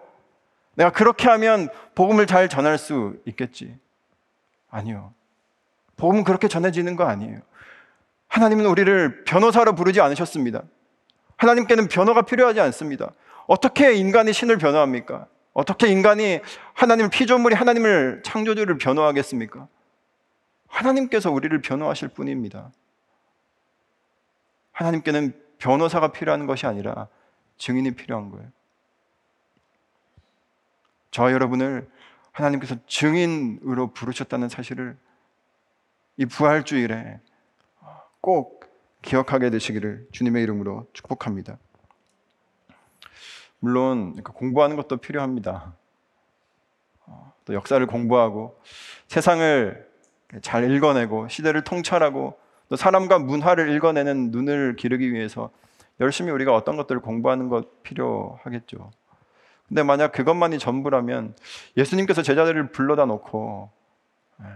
내가 0.74 0.90
그렇게 0.90 1.28
하면 1.28 1.68
복음을 1.94 2.26
잘 2.26 2.48
전할 2.48 2.78
수 2.78 3.16
있겠지. 3.26 3.76
아니요. 4.74 5.14
복음은 5.96 6.24
그렇게 6.24 6.48
전해지는 6.48 6.96
거 6.96 7.04
아니에요. 7.04 7.40
하나님은 8.26 8.66
우리를 8.66 9.24
변호사로 9.24 9.76
부르지 9.76 10.00
않으셨습니다. 10.00 10.62
하나님께는 11.36 11.86
변호가 11.86 12.22
필요하지 12.22 12.60
않습니다. 12.60 13.12
어떻게 13.46 13.94
인간이 13.94 14.32
신을 14.32 14.58
변호합니까? 14.58 15.28
어떻게 15.52 15.86
인간이 15.86 16.40
하나님을 16.72 17.10
피조물이 17.10 17.54
하나님을 17.54 18.22
창조주를 18.24 18.78
변호하겠습니까? 18.78 19.68
하나님께서 20.66 21.30
우리를 21.30 21.56
변호하실 21.60 22.08
뿐입니다. 22.08 22.72
하나님께는 24.72 25.40
변호사가 25.58 26.10
필요한 26.10 26.46
것이 26.46 26.66
아니라 26.66 27.06
증인이 27.58 27.92
필요한 27.92 28.30
거예요. 28.30 28.48
저 31.12 31.30
여러분을 31.30 31.88
하나님께서 32.34 32.76
증인으로 32.86 33.92
부르셨다는 33.92 34.48
사실을 34.48 34.96
이 36.16 36.26
부활주일에 36.26 37.20
꼭 38.20 38.64
기억하게 39.02 39.50
되시기를 39.50 40.08
주님의 40.12 40.42
이름으로 40.42 40.86
축복합니다. 40.92 41.58
물론 43.60 44.20
그 44.22 44.32
공부하는 44.32 44.76
것도 44.76 44.98
필요합니다. 44.98 45.74
어, 47.06 47.32
또 47.44 47.54
역사를 47.54 47.84
공부하고 47.86 48.60
세상을 49.08 49.88
잘 50.42 50.70
읽어내고 50.70 51.28
시대를 51.28 51.62
통찰하고 51.64 52.38
또 52.68 52.76
사람과 52.76 53.18
문화를 53.18 53.70
읽어내는 53.70 54.30
눈을 54.32 54.76
기르기 54.76 55.12
위해서 55.12 55.50
열심히 56.00 56.32
우리가 56.32 56.54
어떤 56.54 56.76
것들을 56.76 57.00
공부하는 57.00 57.48
것 57.48 57.82
필요하겠죠. 57.82 58.90
근데 59.68 59.82
만약 59.82 60.12
그것만이 60.12 60.58
전부라면 60.58 61.36
예수님께서 61.76 62.22
제자들을 62.22 62.70
불러다 62.70 63.06
놓고 63.06 63.70
예, 64.42 64.46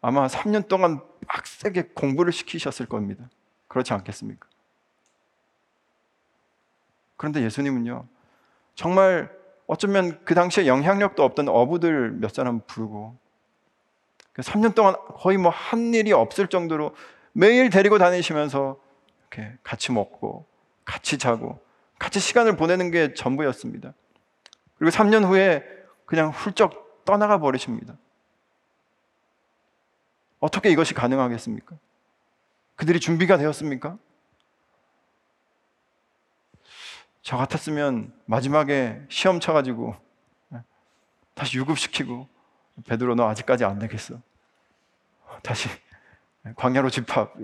아마 0.00 0.26
3년 0.26 0.66
동안 0.68 1.00
빡세게 1.28 1.90
공부를 1.94 2.32
시키셨을 2.32 2.86
겁니다. 2.86 3.28
그렇지 3.68 3.92
않겠습니까? 3.92 4.48
그런데 7.16 7.42
예수님은요, 7.42 8.06
정말 8.74 9.30
어쩌면 9.66 10.18
그 10.24 10.34
당시에 10.34 10.66
영향력도 10.66 11.22
없던 11.22 11.48
어부들 11.48 12.12
몇 12.12 12.32
사람 12.32 12.60
부르고 12.66 13.16
3년 14.38 14.74
동안 14.74 14.94
거의 15.16 15.36
뭐 15.36 15.52
한 15.52 15.92
일이 15.92 16.12
없을 16.12 16.48
정도로 16.48 16.94
매일 17.32 17.68
데리고 17.68 17.98
다니시면서 17.98 18.80
이렇게 19.30 19.56
같이 19.62 19.92
먹고 19.92 20.46
같이 20.84 21.18
자고 21.18 21.60
같이 21.98 22.18
시간을 22.18 22.56
보내는 22.56 22.90
게 22.90 23.12
전부였습니다. 23.12 23.92
그리고 24.80 24.96
3년 24.96 25.26
후에 25.26 25.62
그냥 26.06 26.30
훌쩍 26.30 27.04
떠나가 27.04 27.38
버리십니다. 27.38 27.98
어떻게 30.40 30.70
이것이 30.70 30.94
가능하겠습니까? 30.94 31.76
그들이 32.76 32.98
준비가 32.98 33.36
되었습니까? 33.36 33.98
저 37.20 37.36
같았으면 37.36 38.14
마지막에 38.24 39.04
시험 39.10 39.38
쳐가지고 39.38 39.94
다시 41.34 41.58
유급시키고 41.58 42.26
베드로 42.86 43.14
너 43.16 43.28
아직까지 43.28 43.66
안 43.66 43.78
되겠어. 43.78 44.18
다시 45.42 45.68
광야로 46.56 46.88
집합. 46.88 47.34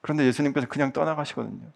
그런데 0.00 0.24
예수님께서 0.24 0.66
그냥 0.68 0.94
떠나가시거든요. 0.94 1.70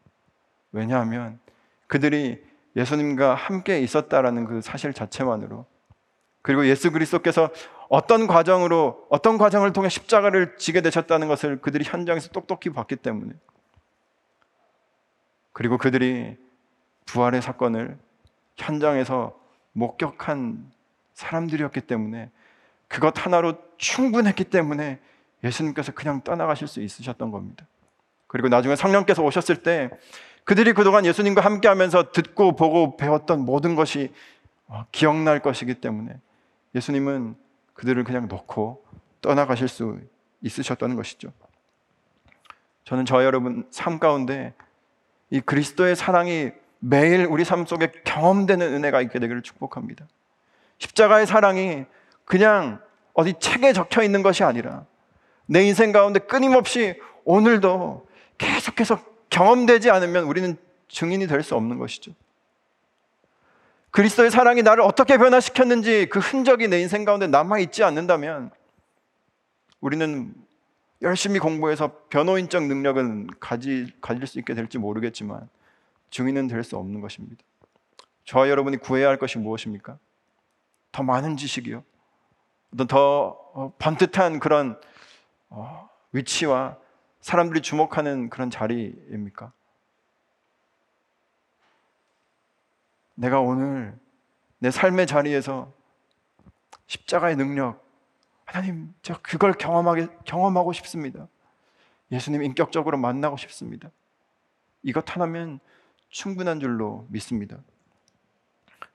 왜냐하면 0.72 1.38
그들이 1.86 2.55
예수님과 2.76 3.34
함께 3.34 3.80
있었다라는 3.80 4.44
그 4.44 4.60
사실 4.60 4.92
자체만으로 4.92 5.66
그리고 6.42 6.66
예수 6.66 6.92
그리스도께서 6.92 7.50
어떤 7.88 8.26
과정으로 8.26 9.06
어떤 9.08 9.38
과정을 9.38 9.72
통해 9.72 9.88
십자가를 9.88 10.58
지게 10.58 10.80
되셨다는 10.80 11.26
것을 11.28 11.60
그들이 11.60 11.84
현장에서 11.84 12.28
똑똑히 12.28 12.70
봤기 12.70 12.96
때문에 12.96 13.32
그리고 15.52 15.78
그들이 15.78 16.36
부활의 17.06 17.40
사건을 17.42 17.98
현장에서 18.56 19.38
목격한 19.72 20.70
사람들이었기 21.14 21.80
때문에 21.82 22.30
그것 22.88 23.24
하나로 23.24 23.54
충분했기 23.78 24.44
때문에 24.44 25.00
예수님께서 25.42 25.92
그냥 25.92 26.22
떠나가실 26.22 26.68
수 26.68 26.80
있으셨던 26.82 27.30
겁니다. 27.30 27.66
그리고 28.26 28.48
나중에 28.48 28.76
성령께서 28.76 29.22
오셨을 29.22 29.62
때 29.62 29.90
그들이 30.46 30.74
그동안 30.74 31.04
예수님과 31.04 31.40
함께 31.40 31.66
하면서 31.66 32.12
듣고 32.12 32.54
보고 32.54 32.96
배웠던 32.96 33.44
모든 33.44 33.74
것이 33.74 34.12
어, 34.68 34.86
기억날 34.92 35.40
것이기 35.40 35.74
때문에 35.74 36.16
예수님은 36.74 37.34
그들을 37.74 38.04
그냥 38.04 38.28
놓고 38.28 38.84
떠나가실 39.22 39.66
수 39.66 39.98
있으셨다는 40.42 40.94
것이죠. 40.94 41.32
저는 42.84 43.06
저 43.06 43.24
여러분 43.24 43.66
삶 43.72 43.98
가운데 43.98 44.54
이 45.30 45.40
그리스도의 45.40 45.96
사랑이 45.96 46.52
매일 46.78 47.26
우리 47.26 47.44
삶 47.44 47.66
속에 47.66 47.90
경험되는 48.04 48.72
은혜가 48.72 49.00
있게 49.02 49.18
되기를 49.18 49.42
축복합니다. 49.42 50.06
십자가의 50.78 51.26
사랑이 51.26 51.86
그냥 52.24 52.80
어디 53.14 53.34
책에 53.40 53.72
적혀 53.72 54.04
있는 54.04 54.22
것이 54.22 54.44
아니라 54.44 54.84
내 55.46 55.64
인생 55.64 55.90
가운데 55.90 56.20
끊임없이 56.20 57.00
오늘도 57.24 58.06
계속해서 58.38 59.15
경험되지 59.36 59.90
않으면 59.90 60.24
우리는 60.24 60.56
증인이 60.88 61.26
될 61.26 61.42
수 61.42 61.54
없는 61.56 61.78
것이죠. 61.78 62.12
그리스도의 63.90 64.30
사랑이 64.30 64.62
나를 64.62 64.82
어떻게 64.82 65.18
변화시켰는지 65.18 66.06
그 66.06 66.18
흔적이 66.20 66.68
내 66.68 66.80
인생 66.80 67.04
가운데 67.04 67.26
남아 67.26 67.58
있지 67.58 67.84
않는다면 67.84 68.50
우리는 69.80 70.34
열심히 71.02 71.38
공부해서 71.38 71.92
변호인적 72.08 72.64
능력은 72.64 73.28
가지, 73.38 73.92
가질 74.00 74.26
수 74.26 74.38
있게 74.38 74.54
될지 74.54 74.78
모르겠지만 74.78 75.48
증인은 76.10 76.48
될 76.48 76.64
수 76.64 76.78
없는 76.78 77.02
것입니다. 77.02 77.42
저와 78.24 78.48
여러분이 78.48 78.78
구해야 78.78 79.08
할 79.08 79.18
것이 79.18 79.38
무엇입니까? 79.38 79.98
더 80.92 81.02
많은 81.02 81.36
지식이요. 81.36 81.84
어떤 82.72 82.86
더 82.86 83.38
어, 83.52 83.72
번듯한 83.78 84.40
그런 84.40 84.80
어, 85.50 85.90
위치와 86.12 86.78
사람들이 87.26 87.60
주목하는 87.60 88.30
그런 88.30 88.50
자리입니까? 88.50 89.52
내가 93.16 93.40
오늘 93.40 93.98
내 94.60 94.70
삶의 94.70 95.08
자리에서 95.08 95.72
십자가의 96.86 97.34
능력, 97.34 97.84
하나님, 98.44 98.94
저 99.02 99.20
그걸 99.22 99.54
경험하게, 99.54 100.06
경험하고 100.24 100.72
싶습니다. 100.72 101.26
예수님 102.12 102.44
인격적으로 102.44 102.96
만나고 102.96 103.36
싶습니다. 103.38 103.90
이것 104.84 105.12
하나면 105.12 105.58
충분한 106.10 106.60
줄로 106.60 107.08
믿습니다. 107.10 107.58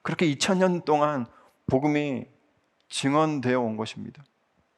그렇게 0.02 0.26
2000년 0.34 0.86
동안 0.86 1.26
복음이 1.68 2.28
증언되어 2.88 3.60
온 3.60 3.76
것입니다. 3.76 4.24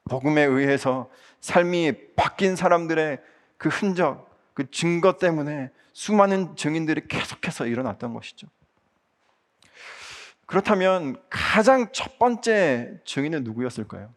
복음에 0.06 0.42
의해서 0.42 1.12
삶이 1.39 2.16
바뀐 2.16 2.56
사람들의 2.56 3.22
그 3.63 3.69
흔적, 3.69 4.30
그 4.54 4.69
증거 4.71 5.17
때문에 5.17 5.71
수많은 5.93 6.58
증인들이 6.58 7.08
계속해서 7.08 7.65
일어났던 7.65 8.13
것이죠. 8.13 8.47
그렇다면 10.45 11.15
가장 11.30 11.89
첫 11.93 12.19
번째 12.19 12.99
증인은 13.06 13.45
누구였을까요? 13.45 14.13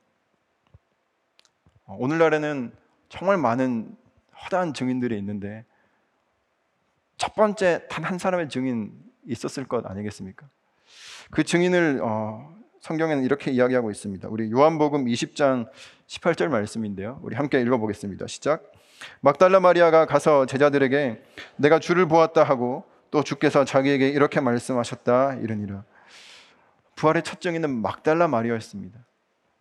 오늘날에는 1.87 2.73
정말 3.09 3.37
많은 3.37 3.97
허다한 4.43 4.75
증인들이 4.75 5.17
있는데 5.19 5.65
첫 7.17 7.37
번째 7.37 7.87
단 7.89 8.03
한 8.03 8.19
사람의 8.19 8.49
증인 8.49 9.01
있었을 9.27 9.65
것 9.69 9.87
아니겠습니까? 9.87 10.49
그 11.31 11.45
증인을 11.45 12.01
어, 12.03 12.53
성경에는 12.81 13.23
이렇게 13.23 13.53
이야기하고 13.53 13.93
있습니다. 13.93 14.27
우리 14.29 14.51
요한복음 14.51 15.05
20장 15.05 15.71
18절 16.09 16.49
말씀인데요. 16.49 17.21
우리 17.23 17.37
함께 17.37 17.61
읽어보겠습니다. 17.61 18.27
시작. 18.27 18.73
막달라 19.21 19.61
마리아가 19.61 20.07
가서 20.07 20.47
제자들에게 20.47 21.23
내가 21.57 21.79
주를 21.79 22.07
보았다 22.07 22.43
하고 22.43 22.85
또 23.11 23.23
주께서 23.23 23.65
자기에게 23.65 24.09
이렇게 24.09 24.41
말씀하셨다 24.41 25.35
이러니라. 25.37 25.85
부활의 26.97 27.23
첫 27.23 27.41
증인은 27.41 27.71
막달라 27.83 28.29
마리아였습니다. 28.29 28.99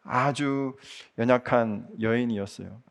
아주 0.03 0.75
연약한 1.17 1.87
여인이었어요. 1.99 2.81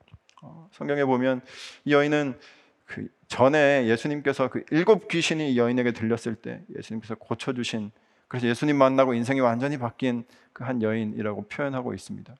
어, 0.43 0.69
성경에 0.73 1.05
보면 1.05 1.41
이 1.85 1.93
여인은 1.93 2.39
그 2.85 3.09
전에 3.29 3.87
예수님께서 3.87 4.51
그 4.51 4.65
일곱 4.71 5.09
귀신이 5.09 5.53
이 5.53 5.59
여인에게 5.59 5.93
들렸을 5.93 6.35
때 6.35 6.61
예수님께서 6.77 7.15
고쳐주신 7.15 7.91
그래서 8.29 8.47
예수님 8.47 8.77
만나고 8.77 9.15
인생이 9.15 9.41
완전히 9.41 9.79
바뀐 9.79 10.25
그 10.53 10.65
한 10.65 10.83
여인이라고 10.83 11.49
표현하고 11.49 11.95
있습니다. 11.95 12.35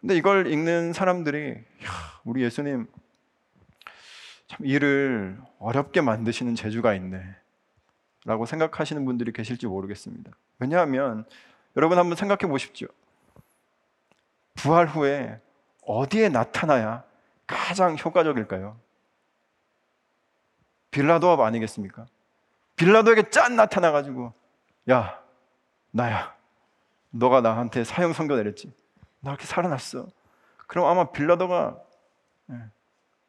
근데 0.00 0.16
이걸 0.16 0.46
읽는 0.46 0.92
사람들이 0.92 1.56
우리 2.24 2.42
예수님 2.42 2.86
참 4.46 4.66
일을 4.66 5.38
어렵게 5.58 6.00
만드시는 6.00 6.54
재주가 6.54 6.94
있네. 6.94 7.22
라고 8.24 8.46
생각하시는 8.46 9.04
분들이 9.04 9.32
계실지 9.32 9.66
모르겠습니다. 9.66 10.30
왜냐하면 10.58 11.24
여러분 11.76 11.98
한번 11.98 12.16
생각해 12.16 12.50
보십시오. 12.50 12.88
부활 14.54 14.86
후에 14.86 15.40
어디에 15.82 16.28
나타나야 16.28 17.04
가장 17.46 17.96
효과적일까요? 17.96 18.78
빌라도압 20.90 21.40
아니겠습니까? 21.40 22.06
빌라도에게 22.76 23.30
짠 23.30 23.56
나타나가지고 23.56 24.32
야 24.90 25.20
나야 25.90 26.34
너가 27.10 27.40
나한테 27.40 27.84
사형 27.84 28.12
선고 28.12 28.36
내렸지 28.36 28.72
나 29.20 29.30
이렇게 29.30 29.46
살아났어 29.46 30.06
그럼 30.66 30.86
아마 30.86 31.10
빌라도가 31.10 31.78
예, 32.50 32.54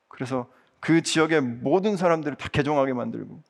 그래서 0.08 0.48
그 0.80 1.02
지역의 1.02 1.42
모든 1.42 1.98
사람들을 1.98 2.38
다 2.38 2.50
개종하게 2.50 2.94
만들고 2.94 3.42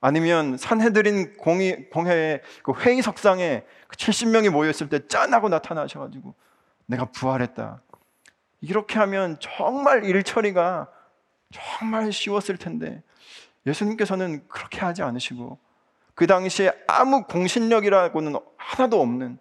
아니면 0.00 0.56
산해드린 0.56 1.36
공의, 1.36 1.90
공회의 1.90 2.40
그 2.62 2.72
회의 2.80 3.02
석상에 3.02 3.64
그 3.88 3.96
70명이 3.96 4.50
모였을 4.50 4.88
때 4.88 5.06
짠하고 5.08 5.48
나타나셔가지고 5.48 6.34
내가 6.86 7.06
부활했다. 7.06 7.82
이렇게 8.60 8.98
하면 8.98 9.38
정말 9.40 10.04
일 10.04 10.22
처리가 10.22 10.88
정말 11.52 12.12
쉬웠을 12.12 12.56
텐데 12.56 13.02
예수님께서는 13.66 14.46
그렇게 14.48 14.80
하지 14.80 15.02
않으시고 15.02 15.58
그 16.14 16.26
당시에 16.26 16.72
아무 16.86 17.24
공신력이라고는 17.24 18.36
하나도 18.56 19.00
없는 19.00 19.38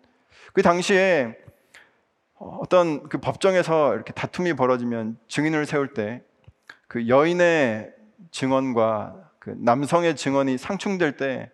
그 0.54 0.62
당시에 0.62 1.38
어떤 2.40 3.08
그 3.10 3.18
법정에서 3.20 3.96
이렇게 3.96 4.14
다툼이 4.14 4.54
벌어지면 4.54 5.18
증인을 5.28 5.66
세울 5.66 5.94
때 5.94 6.24
그 6.88 7.08
여인의 7.10 7.94
증언과 8.32 9.32
그 9.40 9.56
남성의 9.58 10.16
증언이 10.16 10.58
상충될 10.58 11.18
때 11.18 11.52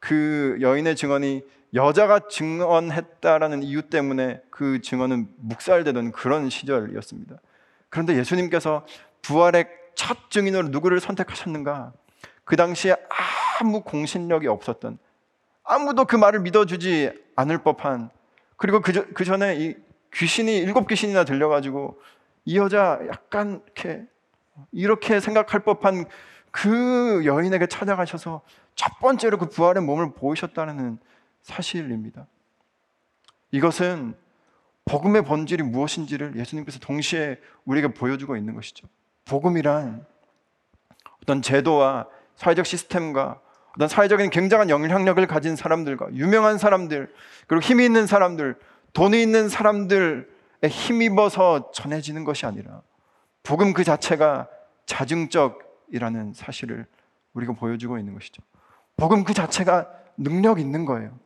그 0.00 0.56
여인의 0.60 0.96
증언이 0.96 1.44
여자가 1.74 2.20
증언했다라는 2.28 3.62
이유 3.62 3.82
때문에 3.82 4.42
그 4.50 4.80
증언은 4.80 5.28
묵살되던 5.36 6.10
그런 6.12 6.50
시절이었습니다. 6.50 7.36
그런데 7.90 8.16
예수님께서 8.16 8.84
부활의 9.22 9.68
첫 9.94 10.30
증인으로 10.30 10.68
누구를 10.68 10.98
선택하셨는가? 11.00 11.92
그 12.44 12.56
당시에 12.56 12.96
아무 13.60 13.82
공신력이 13.82 14.48
없었던 14.48 14.98
아무도 15.62 16.06
그 16.06 16.16
말을 16.16 16.40
믿어주지 16.40 17.12
않을 17.36 17.58
법한 17.58 18.10
그리고 18.56 18.80
그, 18.80 19.12
그 19.12 19.24
전에 19.24 19.56
이 19.56 19.76
귀신이 20.12 20.58
일곱 20.58 20.86
귀신이나 20.88 21.24
들려가지고 21.24 22.00
이 22.44 22.56
여자 22.56 22.98
약간 23.08 23.62
이렇게 23.66 24.06
이렇게 24.72 25.20
생각할 25.20 25.60
법한 25.60 26.06
그 26.50 27.22
여인에게 27.24 27.66
찾아가셔서 27.66 28.42
첫 28.74 28.98
번째로 28.98 29.38
그 29.38 29.48
부활의 29.48 29.82
몸을 29.82 30.12
보이셨다는 30.14 30.98
사실입니다. 31.42 32.26
이것은 33.52 34.14
복음의 34.84 35.24
본질이 35.24 35.62
무엇인지를 35.62 36.36
예수님께서 36.36 36.78
동시에 36.80 37.38
우리에게 37.64 37.94
보여주고 37.94 38.36
있는 38.36 38.54
것이죠. 38.54 38.88
복음이란 39.24 40.04
어떤 41.22 41.42
제도와 41.42 42.08
사회적 42.36 42.66
시스템과 42.66 43.40
어떤 43.76 43.88
사회적인 43.88 44.30
굉장한 44.30 44.68
영향력을 44.68 45.24
가진 45.26 45.54
사람들과 45.54 46.12
유명한 46.14 46.58
사람들 46.58 47.12
그리고 47.46 47.62
힘이 47.62 47.84
있는 47.84 48.06
사람들, 48.06 48.56
돈이 48.92 49.22
있는 49.22 49.48
사람들에 49.48 50.24
힘입어서 50.68 51.70
전해지는 51.72 52.24
것이 52.24 52.46
아니라 52.46 52.82
복음 53.42 53.72
그 53.72 53.84
자체가 53.84 54.48
자증적 54.86 55.86
이라는 55.92 56.34
사실을 56.34 56.86
우리가 57.34 57.52
보여주고 57.52 57.98
있는 57.98 58.14
것이죠. 58.14 58.42
복음 58.96 59.24
그 59.24 59.34
자체가 59.34 59.88
능력 60.16 60.60
있는 60.60 60.84
거예요. 60.84 61.18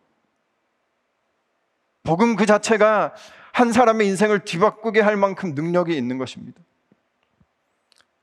복음 2.03 2.37
그 2.37 2.47
자체가 2.47 3.15
한 3.53 3.73
사람의 3.73 4.07
인생을 4.09 4.45
뒤바꾸게 4.45 5.01
할 5.01 5.17
만큼 5.17 5.55
능력이 5.55 5.97
있는 5.97 6.19
것입니다. 6.19 6.61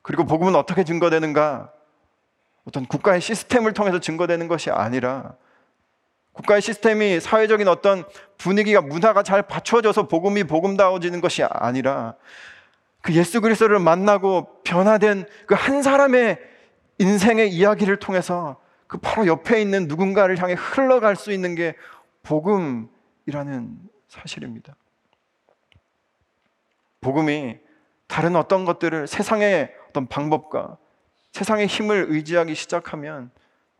그리고 0.02 0.24
복음은 0.24 0.54
어떻게 0.54 0.84
증거되는가? 0.84 1.72
어떤 2.64 2.86
국가의 2.86 3.20
시스템을 3.20 3.72
통해서 3.72 3.98
증거되는 3.98 4.46
것이 4.46 4.70
아니라 4.70 5.34
국가의 6.32 6.62
시스템이 6.62 7.20
사회적인 7.20 7.68
어떤 7.68 8.04
분위기가 8.38 8.80
문화가 8.80 9.22
잘 9.22 9.42
받쳐져서 9.42 10.08
복음이 10.08 10.44
복음다워지는 10.44 11.20
것이 11.20 11.42
아니라 11.44 12.14
그 13.02 13.14
예수 13.14 13.40
그리스도를 13.40 13.78
만나고 13.78 14.62
변화된 14.64 15.26
그 15.46 15.54
한 15.54 15.82
사람의 15.82 16.38
인생의 16.98 17.50
이야기를 17.50 17.98
통해서 17.98 18.60
그 18.86 18.98
바로 18.98 19.26
옆에 19.26 19.60
있는 19.60 19.88
누군가를 19.88 20.38
향해 20.38 20.54
흘러갈 20.54 21.16
수 21.16 21.32
있는 21.32 21.54
게 21.54 21.74
복음이라는 22.22 23.78
사실입니다. 24.08 24.76
복음이 27.00 27.58
다른 28.06 28.36
어떤 28.36 28.64
것들을 28.64 29.06
세상의 29.06 29.74
어떤 29.88 30.06
방법과 30.06 30.76
세상의 31.32 31.66
힘을 31.66 32.06
의지하기 32.10 32.54
시작하면 32.54 33.30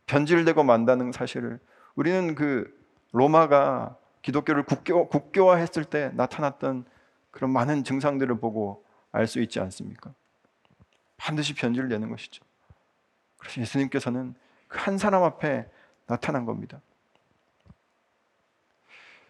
변질되고 0.07 0.65
만다는 0.65 1.13
사실을 1.13 1.61
우리는 1.95 2.35
그 2.35 2.73
로마가 3.13 3.97
기독교를 4.23 4.65
국교, 4.65 5.09
국교화했을 5.09 5.85
때 5.85 6.11
나타났던 6.15 6.85
그런 7.31 7.51
많은 7.51 7.85
증상들을 7.85 8.39
보고 8.41 8.85
알 9.11 9.27
수 9.27 9.41
있지 9.41 9.61
않습니까? 9.61 10.15
반드시 11.17 11.55
변질되는 11.55 12.09
것이죠. 12.11 12.43
그래서 13.39 13.61
예수님께서는 13.61 14.35
그 14.69 14.79
한 14.79 14.97
사람 14.97 15.23
앞에 15.23 15.69
나타난 16.07 16.47
겁니다. 16.47 16.81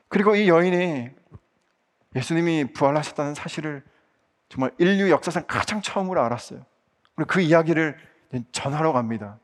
그리고 0.09 0.37
이 0.37 0.49
여인이 0.49 1.11
예수님이 2.15 2.73
부활하셨다는 2.73 3.35
사실을 3.35 3.83
정말 4.49 4.71
인류 4.79 5.11
역사상 5.11 5.45
가장 5.49 5.83
처음으로 5.83 6.23
알았어요. 6.23 6.65
그리고 7.17 7.29
그 7.29 7.41
이야기를 7.41 7.99
전하러 8.53 8.93
갑니다. 8.93 9.39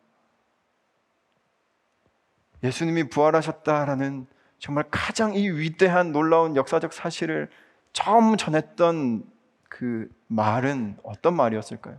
예수님이 2.63 3.09
부활하셨다라는 3.09 4.27
정말 4.59 4.85
가장 4.91 5.35
이 5.35 5.49
위대한 5.49 6.13
놀라운 6.13 6.57
역사적 6.57 6.93
사실을 6.93 7.49
처음 7.93 8.37
전했던 8.37 9.25
그 9.69 10.11
말은 10.27 10.99
어떤 11.03 11.35
말이었을까요? 11.35 11.97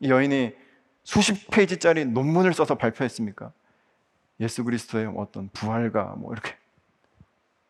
이 0.00 0.10
여인이 0.10 0.54
수십 1.02 1.50
페이지짜리 1.50 2.04
논문을 2.04 2.54
써서 2.54 2.76
발표했습니까? 2.76 3.52
예수 4.40 4.64
그리스도의 4.64 5.12
어떤 5.16 5.48
부활과 5.50 6.14
뭐 6.16 6.32
이렇게 6.32 6.56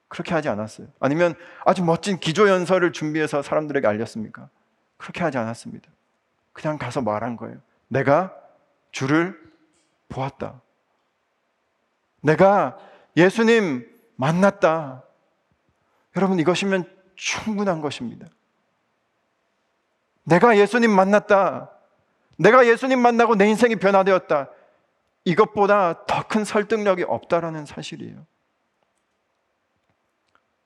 그렇게 0.08 0.34
하지 0.34 0.48
않았어요. 0.48 0.88
아니면 0.98 1.34
아주 1.64 1.84
멋진 1.84 2.18
기조 2.18 2.48
연설을 2.48 2.92
준비해서 2.92 3.42
사람들에게 3.42 3.86
알렸습니까? 3.86 4.48
그렇게 4.96 5.22
하지 5.22 5.38
않았습니다. 5.38 5.88
그냥 6.52 6.78
가서 6.78 7.00
말한 7.00 7.36
거예요. 7.36 7.58
내가 7.88 8.34
주를 8.90 9.40
보았다. 10.08 10.60
내가 12.20 12.78
예수님 13.16 13.86
만났다. 14.16 15.04
여러분 16.16 16.38
이것이면 16.38 16.84
충분한 17.16 17.80
것입니다. 17.80 18.26
내가 20.24 20.56
예수님 20.56 20.90
만났다. 20.90 21.70
내가 22.36 22.66
예수님 22.66 23.00
만나고 23.00 23.36
내 23.36 23.48
인생이 23.48 23.76
변화되었다. 23.76 24.50
이것보다 25.24 26.06
더 26.06 26.22
큰 26.30 26.44
설득력이 26.44 27.02
없다라는 27.02 27.66
사실이에요. 27.66 28.24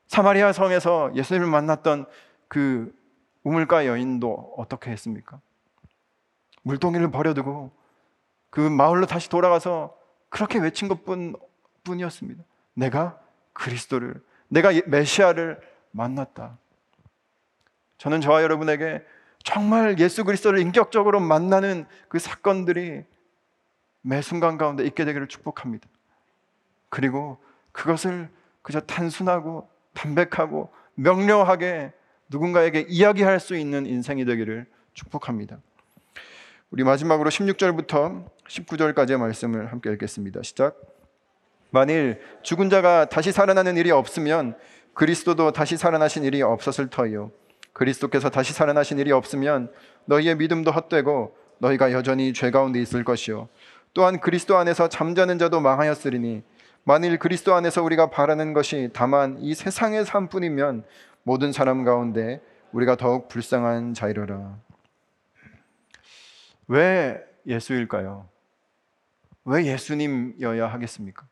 사마리아 0.06 0.52
성에서 0.52 1.10
예수님을 1.14 1.48
만났던 1.48 2.06
그 2.48 2.94
우물가 3.42 3.86
여인도 3.86 4.54
어떻게 4.58 4.90
했습니까? 4.90 5.40
물동이를 6.62 7.10
버려두고 7.10 7.72
그 8.50 8.60
마을로 8.60 9.06
다시 9.06 9.28
돌아가서 9.28 9.96
그렇게 10.34 10.58
외친 10.58 10.88
것 10.88 10.98
뿐이었습니다. 11.84 12.42
내가 12.74 13.20
그리스도를, 13.52 14.20
내가 14.48 14.72
메시아를 14.86 15.60
만났다. 15.92 16.58
저는 17.98 18.20
저와 18.20 18.42
여러분에게 18.42 19.04
정말 19.44 19.96
예수 20.00 20.24
그리스도를 20.24 20.58
인격적으로 20.58 21.20
만나는 21.20 21.86
그 22.08 22.18
사건들이 22.18 23.04
매 24.00 24.22
순간 24.22 24.58
가운데 24.58 24.84
있게 24.84 25.04
되기를 25.04 25.28
축복합니다. 25.28 25.86
그리고 26.88 27.38
그것을 27.70 28.28
그저 28.62 28.80
단순하고 28.80 29.70
담백하고 29.92 30.72
명료하게 30.94 31.92
누군가에게 32.28 32.86
이야기할 32.88 33.38
수 33.38 33.54
있는 33.54 33.86
인생이 33.86 34.24
되기를 34.24 34.66
축복합니다. 34.94 35.58
우리 36.74 36.82
마지막으로 36.82 37.30
16절부터 37.30 38.24
19절까지의 38.48 39.16
말씀을 39.16 39.70
함께 39.70 39.92
읽겠습니다. 39.92 40.42
시작. 40.42 40.76
만일 41.70 42.20
죽은 42.42 42.68
자가 42.68 43.04
다시 43.04 43.30
살아나는 43.30 43.76
일이 43.76 43.92
없으면 43.92 44.56
그리스도도 44.92 45.52
다시 45.52 45.76
살아나신 45.76 46.24
일이 46.24 46.42
없었을 46.42 46.90
터이요. 46.90 47.30
그리스도께서 47.74 48.28
다시 48.28 48.52
살아나신 48.52 48.98
일이 48.98 49.12
없으면 49.12 49.70
너희의 50.06 50.36
믿음도 50.36 50.72
헛되고 50.72 51.36
너희가 51.58 51.92
여전히 51.92 52.32
죄 52.32 52.50
가운데 52.50 52.80
있을 52.80 53.04
것이요. 53.04 53.48
또한 53.92 54.18
그리스도 54.18 54.56
안에서 54.56 54.88
잠자는 54.88 55.38
자도 55.38 55.60
망하였으리니 55.60 56.42
만일 56.82 57.20
그리스도 57.20 57.54
안에서 57.54 57.84
우리가 57.84 58.10
바라는 58.10 58.52
것이 58.52 58.90
다만 58.92 59.38
이 59.38 59.54
세상의 59.54 60.06
삶뿐이면 60.06 60.82
모든 61.22 61.52
사람 61.52 61.84
가운데 61.84 62.40
우리가 62.72 62.96
더욱 62.96 63.28
불쌍한 63.28 63.94
자이러라. 63.94 64.63
왜 66.68 67.22
예수일까요? 67.46 68.28
왜 69.44 69.66
예수님이어야 69.66 70.66
하겠습니까? 70.66 71.26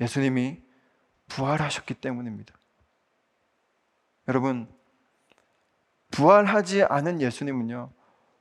예수님이 0.00 0.62
부활하셨기 1.28 1.94
때문입니다. 1.94 2.54
여러분, 4.28 4.68
부활하지 6.10 6.84
않은 6.84 7.20
예수님은요, 7.20 7.90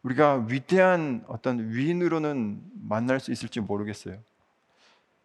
우리가 0.04 0.46
위대한 0.48 1.24
어떤 1.28 1.72
위인으로는 1.72 2.62
만날 2.88 3.20
수 3.20 3.32
있을지 3.32 3.60
모르겠어요. 3.60 4.18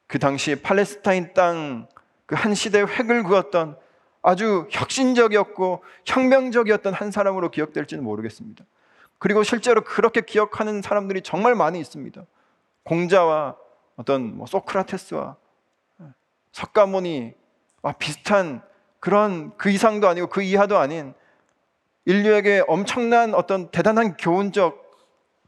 그 0.06 0.18
당시 0.18 0.60
팔레스타인 0.60 1.32
땅 1.34 1.88
그 2.26 2.34
한 2.34 2.54
시대의 2.54 2.86
획을 2.86 3.24
그었던 3.24 3.76
아주 4.22 4.66
혁신적이었고 4.70 5.82
혁명적이었던 6.06 6.94
한 6.94 7.10
사람으로 7.10 7.50
기억될지는 7.50 8.02
모르겠습니다. 8.02 8.64
그리고 9.18 9.42
실제로 9.42 9.82
그렇게 9.82 10.20
기억하는 10.20 10.82
사람들이 10.82 11.22
정말 11.22 11.54
많이 11.54 11.80
있습니다. 11.80 12.24
공자와 12.82 13.56
어떤 13.96 14.36
뭐 14.36 14.46
소크라테스와 14.46 15.36
석가모니와 16.52 17.92
비슷한 17.98 18.62
그런 19.00 19.56
그 19.56 19.70
이상도 19.70 20.08
아니고 20.08 20.28
그 20.28 20.42
이하도 20.42 20.78
아닌 20.78 21.14
인류에게 22.04 22.64
엄청난 22.68 23.34
어떤 23.34 23.70
대단한 23.70 24.16
교훈적 24.16 24.82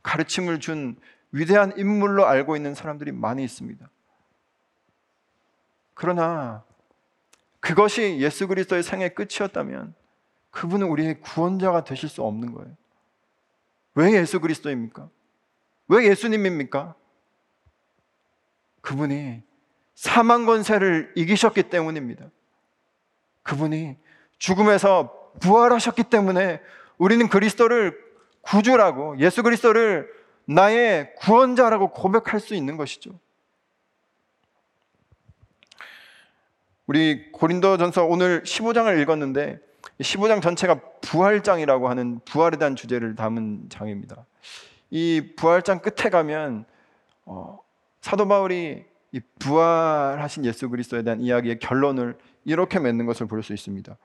가르침을 0.03 0.61
준 0.61 0.97
위대한 1.33 1.73
인물로 1.77 2.27
알고 2.27 2.57
있는 2.57 2.75
사람들이 2.75 3.13
많이 3.13 3.45
있습니다. 3.45 3.89
그러나 5.95 6.65
그것이 7.61 8.19
예수 8.21 8.47
그리스도의 8.47 8.83
생의 8.83 9.15
끝이었다면 9.15 9.95
그분은 10.51 10.87
우리의 10.89 11.21
구원자가 11.21 11.85
되실 11.85 12.09
수 12.09 12.23
없는 12.23 12.53
거예요. 12.53 12.71
왜 13.97 14.13
예수 14.13 14.41
그리스도입니까? 14.41 15.09
왜 15.89 16.07
예수님입니까? 16.09 16.95
그분이 18.83 19.43
사망 19.95 20.45
권세를 20.47 21.13
이기셨기 21.17 21.65
때문입니다. 21.65 22.31
그분이 23.43 23.97
죽음에서 24.39 25.33
부활하셨기 25.41 26.05
때문에 26.05 26.61
우리는 26.99 27.29
그리스도를 27.29 27.99
구주라고 28.43 29.19
예수 29.19 29.43
그리스도를 29.43 30.09
나의 30.45 31.15
구원자라고 31.17 31.91
고백할 31.91 32.39
수 32.39 32.55
있는 32.55 32.77
것이죠. 32.77 33.19
우리 36.87 37.33
고린도전서 37.33 38.05
오늘 38.05 38.43
15장을 38.43 39.01
읽었는데 39.01 39.66
15장 40.01 40.43
전체가 40.43 40.81
부활장이라고 41.01 41.89
하는 41.89 42.21
부활에 42.25 42.59
대한 42.59 42.77
주제를 42.77 43.15
담은 43.15 43.67
장입니다. 43.69 44.27
이 44.91 45.33
부활장 45.37 45.81
끝에 45.81 46.11
가면 46.11 46.65
어, 47.25 47.59
사도 48.01 48.29
바울이 48.29 48.85
이 49.13 49.21
부활하신 49.39 50.45
예수 50.45 50.69
그리스도에 50.69 51.03
대한 51.03 51.21
이야기의 51.21 51.59
결론을 51.59 52.17
이렇게 52.45 52.79
맺는 52.79 53.07
것을 53.07 53.27
볼 53.27 53.43
수 53.43 53.53
있습니다. 53.53 53.97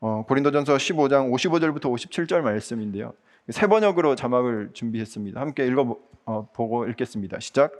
어, 0.00 0.24
고린도전서 0.26 0.76
15장 0.76 1.32
55절부터 1.32 1.82
57절 1.82 2.40
말씀인데요. 2.40 3.12
세 3.50 3.66
번역으로 3.66 4.14
자막을 4.14 4.70
준비했습니다. 4.72 5.40
함께 5.40 5.66
읽어 5.66 5.98
어, 6.24 6.48
보고 6.52 6.86
읽겠습니다. 6.86 7.40
시작. 7.40 7.72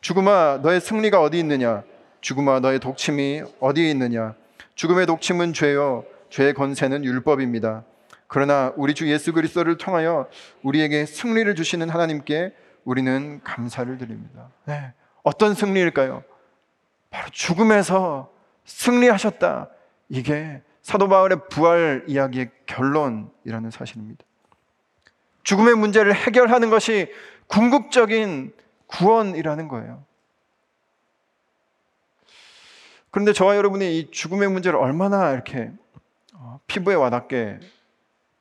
죽음아 0.00 0.60
너의 0.62 0.80
승리가 0.80 1.20
어디 1.20 1.38
있느냐? 1.38 1.82
죽음아 2.22 2.60
너의 2.60 2.80
독침이 2.80 3.42
어디에 3.60 3.90
있느냐 3.90 4.34
죽음의 4.76 5.04
독침은 5.06 5.52
죄요 5.52 6.04
죄의 6.34 6.52
권세는 6.52 7.04
율법입니다 7.04 7.84
그러나 8.26 8.72
우리 8.76 8.94
주 8.94 9.08
예수 9.08 9.32
그리스도를 9.32 9.78
통하여 9.78 10.28
우리에게 10.64 11.06
승리를 11.06 11.54
주시는 11.54 11.88
하나님께 11.90 12.52
우리는 12.82 13.40
감사를 13.44 13.96
드립니다 13.98 14.50
네. 14.64 14.92
어떤 15.22 15.54
승리일까요? 15.54 16.24
바로 17.10 17.28
죽음에서 17.30 18.32
승리하셨다 18.64 19.68
이게 20.08 20.60
사도 20.82 21.08
바울의 21.08 21.38
부활 21.50 22.02
이야기의 22.08 22.50
결론이라는 22.66 23.70
사실입니다 23.70 24.24
죽음의 25.44 25.76
문제를 25.76 26.16
해결하는 26.16 26.68
것이 26.68 27.12
궁극적인 27.46 28.52
구원이라는 28.88 29.68
거예요 29.68 30.04
그런데 33.12 33.32
저와 33.32 33.56
여러분이 33.56 34.00
이 34.00 34.10
죽음의 34.10 34.50
문제를 34.50 34.76
얼마나 34.76 35.30
이렇게 35.30 35.70
어, 35.70 35.83
피부에 36.66 36.94
와닿게 36.94 37.60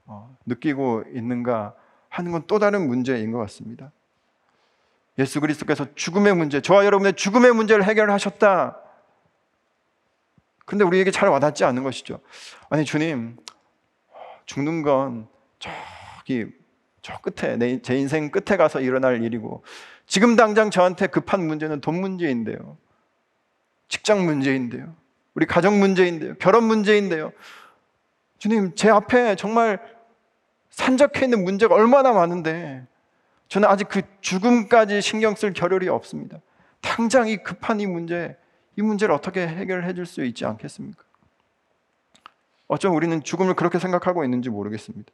어, 0.05 0.35
느끼고 0.45 1.03
있는가 1.13 1.75
하는 2.09 2.31
건 2.31 2.43
또 2.47 2.59
다른 2.59 2.87
문제인 2.87 3.31
것 3.31 3.39
같습니다. 3.39 3.91
예수 5.19 5.39
그리스도께서 5.41 5.93
죽음의 5.95 6.35
문제, 6.35 6.61
저와 6.61 6.85
여러분의 6.85 7.13
죽음의 7.13 7.53
문제를 7.53 7.83
해결하셨다. 7.85 8.79
근데 10.65 10.83
우리에게 10.83 11.11
잘 11.11 11.29
와닿지 11.29 11.65
않는 11.65 11.83
것이죠. 11.83 12.19
아니 12.69 12.85
주님, 12.85 13.37
죽는 14.45 14.81
건 14.81 15.27
저기 15.59 16.47
저 17.01 17.19
끝에 17.19 17.57
내, 17.57 17.81
제 17.81 17.95
인생 17.95 18.31
끝에 18.31 18.57
가서 18.57 18.79
일어날 18.79 19.23
일이고 19.23 19.63
지금 20.07 20.35
당장 20.35 20.71
저한테 20.71 21.07
급한 21.07 21.45
문제는 21.45 21.81
돈 21.81 21.99
문제인데요. 21.99 22.77
직장 23.87 24.25
문제인데요. 24.25 24.95
우리 25.35 25.45
가정 25.45 25.79
문제인데요. 25.79 26.35
결혼 26.35 26.63
문제인데요. 26.63 27.31
주님, 28.43 28.75
제 28.75 28.89
앞에 28.89 29.37
정말 29.37 29.79
산적해 30.69 31.23
있는 31.23 31.45
문제가 31.45 31.75
얼마나 31.75 32.11
많은데 32.11 32.85
저는 33.47 33.69
아직 33.69 33.87
그 33.87 34.01
죽음까지 34.19 34.99
신경 34.99 35.33
쓸 35.33 35.53
겨를이 35.53 35.87
없습니다. 35.87 36.39
당장 36.81 37.29
이 37.29 37.37
급한 37.37 37.79
이 37.79 37.87
문제, 37.87 38.35
이 38.75 38.81
문제를 38.81 39.15
어떻게 39.15 39.47
해결해 39.47 39.93
줄 39.93 40.05
수 40.05 40.25
있지 40.25 40.43
않겠습니까? 40.43 41.01
어쩜 42.67 42.93
우리는 42.93 43.23
죽음을 43.23 43.53
그렇게 43.53 43.79
생각하고 43.79 44.25
있는지 44.25 44.49
모르겠습니다. 44.49 45.09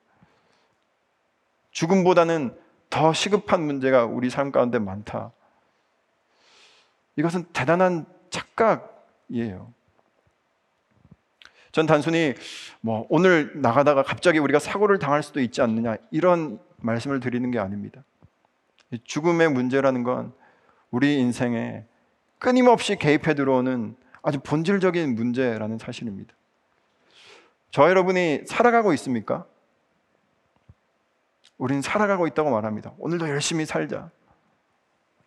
죽음보다는 1.69 2.57
더 2.89 3.13
시급한 3.13 3.61
문제가 3.61 4.05
우리 4.05 4.31
삶 4.31 4.51
가운데 4.51 4.79
많다. 4.79 5.33
이것은 7.15 7.45
대단한 7.53 8.07
착각이에요. 8.31 9.71
전 11.71 11.85
단순히 11.85 12.33
뭐 12.81 13.05
오늘 13.09 13.51
나가다가 13.61 14.03
갑자기 14.03 14.39
우리가 14.39 14.59
사고를 14.59 14.99
당할 14.99 15.23
수도 15.23 15.39
있지 15.39 15.61
않느냐 15.61 15.97
이런 16.11 16.59
말씀을 16.77 17.19
드리는 17.19 17.49
게 17.51 17.59
아닙니다. 17.59 18.03
죽음의 19.03 19.49
문제라는 19.51 20.03
건 20.03 20.33
우리 20.91 21.19
인생에 21.19 21.85
끊임없이 22.39 22.95
개입해 22.95 23.35
들어오는 23.35 23.95
아주 24.21 24.39
본질적인 24.39 25.15
문제라는 25.15 25.77
사실입니다. 25.77 26.33
저 27.71 27.87
여러분이 27.87 28.41
살아가고 28.47 28.93
있습니까? 28.93 29.45
우리는 31.57 31.81
살아가고 31.81 32.25
있다고 32.27 32.49
말합니다. 32.49 32.93
오늘도 32.97 33.29
열심히 33.29 33.65
살자. 33.65 34.09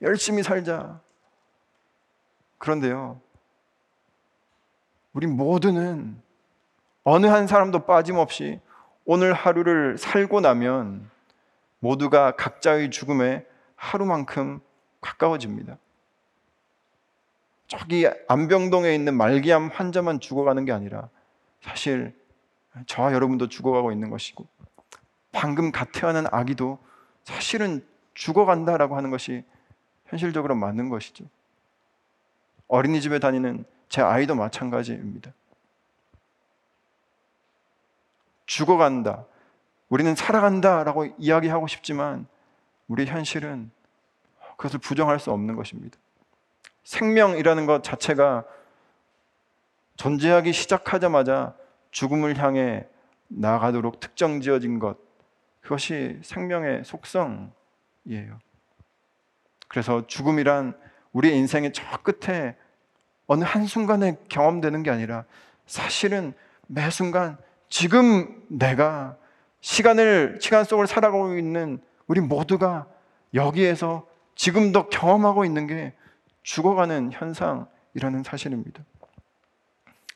열심히 0.01 0.43
살자. 0.43 1.01
그런데요, 2.59 3.21
우리 5.13 5.27
모두는 5.27 6.21
어느 7.05 7.27
한 7.27 7.47
사람도 7.47 7.87
빠짐없이 7.87 8.61
오늘 9.05 9.33
하루를 9.33 9.99
살고 9.99 10.41
나면 10.41 11.11
모두가 11.81 12.37
각자의 12.37 12.91
죽음에 12.91 13.45
하루만큼 13.75 14.61
가까워집니다. 15.01 15.79
저기 17.67 18.07
안병동에 18.29 18.95
있는 18.95 19.17
말기암 19.17 19.69
환자만 19.69 20.21
죽어가는 20.21 20.65
게 20.65 20.73
아니라 20.73 21.09
사실 21.63 22.15
저와 22.87 23.13
여러분도 23.13 23.49
죽어가고 23.49 23.93
있는 23.93 24.11
것이고 24.11 24.47
방금 25.33 25.73
갓 25.73 25.91
태어난 25.93 26.27
아기도 26.31 26.79
사실은 27.25 27.85
죽어간다라고 28.15 28.97
하는 28.97 29.11
것이 29.11 29.45
현실적으로 30.07 30.55
맞는 30.55 30.89
것이죠. 30.89 31.25
어린이집에 32.69 33.19
다니는 33.19 33.65
제 33.89 34.03
아이도 34.03 34.35
마찬가지입니다. 34.35 35.33
죽어간다. 38.47 39.25
우리는 39.89 40.15
살아간다 40.15 40.85
라고 40.85 41.07
이야기하고 41.19 41.67
싶지만 41.67 42.27
우리 42.89 43.07
현실은 43.07 43.71
그것을 44.57 44.79
부정할 44.79 45.19
수 45.19 45.31
없는 45.31 45.57
것입니다. 45.57 45.99
생명이라는 46.85 47.67
것 47.67 47.83
자체가 47.85 48.45
존재하기 49.97 50.53
시작하자마자 50.53 51.55
죽음을 51.91 52.39
향해 52.39 52.87
나아가도록 53.29 54.01
특정 54.01 54.41
지어진 54.41 54.79
것, 54.79 54.99
그것이 55.61 56.19
생명의 56.23 56.85
속성이에요. 56.85 58.39
그래서 59.69 60.07
죽음이란 60.07 60.79
우리 61.13 61.37
인생의 61.37 61.73
저 61.73 61.83
끝에 61.99 62.57
어느 63.27 63.45
한순간에 63.45 64.17
경험되는 64.29 64.83
게 64.83 64.91
아니라 64.91 65.25
사실은 65.67 66.35
매 66.67 66.91
순간 66.91 67.39
지금 67.73 68.45
내가 68.49 69.17
시간을, 69.63 70.41
시간 70.43 70.63
속을 70.63 70.87
살아가고 70.87 71.39
있는 71.39 71.81
우리 72.07 72.21
모두가 72.21 72.87
여기에서 73.33 74.07
지금도 74.35 74.91
경험하고 74.91 75.47
있는 75.47 75.67
게 75.67 75.95
죽어가는 76.43 77.13
현상이라는 77.13 78.25
사실입니다. 78.25 78.85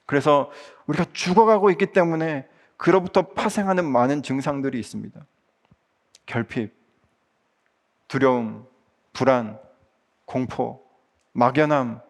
그래서 0.05 0.51
우리가 0.87 1.07
죽어가고 1.15 1.71
있기 1.71 1.93
때문에 1.93 2.47
그로부터 2.77 3.29
파생하는 3.29 3.87
많은 3.87 4.23
증상들이 4.23 4.79
있습니다. 4.79 5.19
결핍, 6.27 6.75
두려움, 8.07 8.67
불안, 9.15 9.59
공포, 10.27 10.87
막연함, 11.33 12.03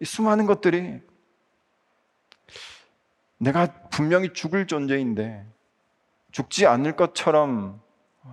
이 0.00 0.04
수많은 0.06 0.46
것들이 0.46 1.02
내가 3.38 3.66
분명히 3.90 4.32
죽을 4.32 4.66
존재인데 4.66 5.44
죽지 6.32 6.66
않을 6.66 6.96
것처럼 6.96 7.80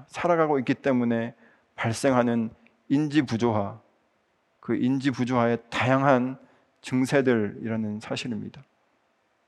살아가고 0.07 0.59
있기 0.59 0.75
때문에 0.75 1.35
발생하는 1.75 2.49
인지 2.89 3.21
부조화, 3.21 3.79
그 4.59 4.75
인지 4.75 5.11
부조화의 5.11 5.59
다양한 5.69 6.37
증세들이라는 6.81 7.99
사실입니다. 7.99 8.63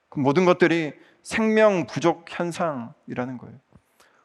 그 0.10 0.20
모든 0.20 0.46
것들이 0.46 0.94
생명 1.22 1.86
부족 1.86 2.26
현상이라는 2.28 3.38
거예요. 3.38 3.56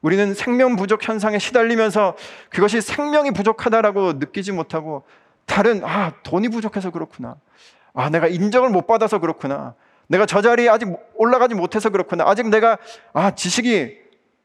우리는 0.02 0.32
생명 0.34 0.76
부족 0.76 1.06
현상에 1.06 1.38
시달리면서 1.38 2.16
그것이 2.48 2.80
생명이 2.80 3.32
부족하다라고 3.32 4.14
느끼지 4.14 4.52
못하고 4.52 5.04
다른 5.44 5.84
아 5.84 6.12
돈이 6.22 6.48
부족해서 6.48 6.90
그렇구나. 6.90 7.36
아 7.92 8.08
내가 8.08 8.28
인정을 8.28 8.70
못 8.70 8.86
받아서 8.86 9.18
그렇구나. 9.18 9.74
내가 10.10 10.26
저 10.26 10.42
자리에 10.42 10.68
아직 10.68 10.88
올라가지 11.14 11.54
못해서 11.54 11.88
그렇구나. 11.88 12.24
아직 12.26 12.48
내가 12.48 12.78
아 13.12 13.30
지식이 13.32 13.96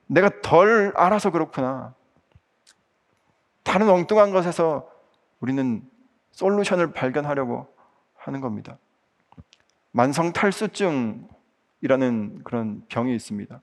내가 0.05 0.29
덜 0.43 0.93
알아서 0.95 1.31
그렇구나. 1.31 1.95
다른 3.63 3.89
엉뚱한 3.89 4.31
것에서 4.31 4.87
우리는 5.39 5.81
솔루션을 6.33 6.91
발견하려고 6.93 7.67
하는 8.15 8.41
겁니다. 8.41 8.77
만성 9.91 10.33
탈수증이라는 10.33 11.23
그런 12.43 12.83
병이 12.87 13.15
있습니다. 13.15 13.59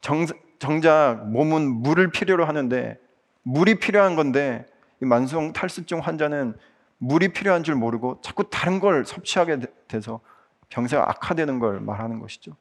정, 0.00 0.24
정작 0.58 1.28
몸은 1.28 1.70
물을 1.70 2.10
필요로 2.10 2.46
하는데 2.46 2.98
물이 3.42 3.80
필요한 3.80 4.16
건데 4.16 4.64
이 5.02 5.04
만성 5.04 5.52
탈수증 5.52 5.98
환자는 5.98 6.56
물이 7.02 7.32
필요한 7.32 7.64
줄 7.64 7.74
모르고 7.74 8.20
자꾸 8.22 8.48
다른 8.48 8.78
걸 8.78 9.04
섭취하게 9.04 9.58
돼서 9.88 10.20
병세가 10.68 11.10
악화되는 11.10 11.58
걸 11.58 11.80
말하는 11.80 12.20
것이죠. 12.20 12.56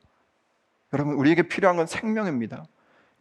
여러분, 0.94 1.14
우리에게 1.14 1.44
필요한 1.44 1.78
건 1.78 1.86
생명입니다. 1.86 2.66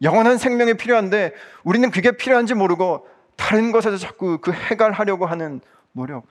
영원한 0.01 0.39
생명이 0.39 0.73
필요한데 0.73 1.35
우리는 1.63 1.91
그게 1.91 2.11
필요한지 2.11 2.55
모르고 2.55 3.07
다른 3.35 3.71
것에서 3.71 3.97
자꾸 3.97 4.39
그 4.39 4.51
해결하려고 4.51 5.27
하는 5.27 5.61
노력. 5.91 6.25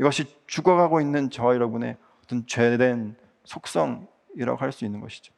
이것이 0.00 0.24
죽어가고 0.48 1.00
있는 1.00 1.30
저 1.30 1.54
여러분의 1.54 1.96
어떤 2.24 2.44
죄된 2.44 3.14
속성이라고 3.44 4.56
할 4.56 4.72
수 4.72 4.84
있는 4.84 5.00
것이죠. 5.00 5.32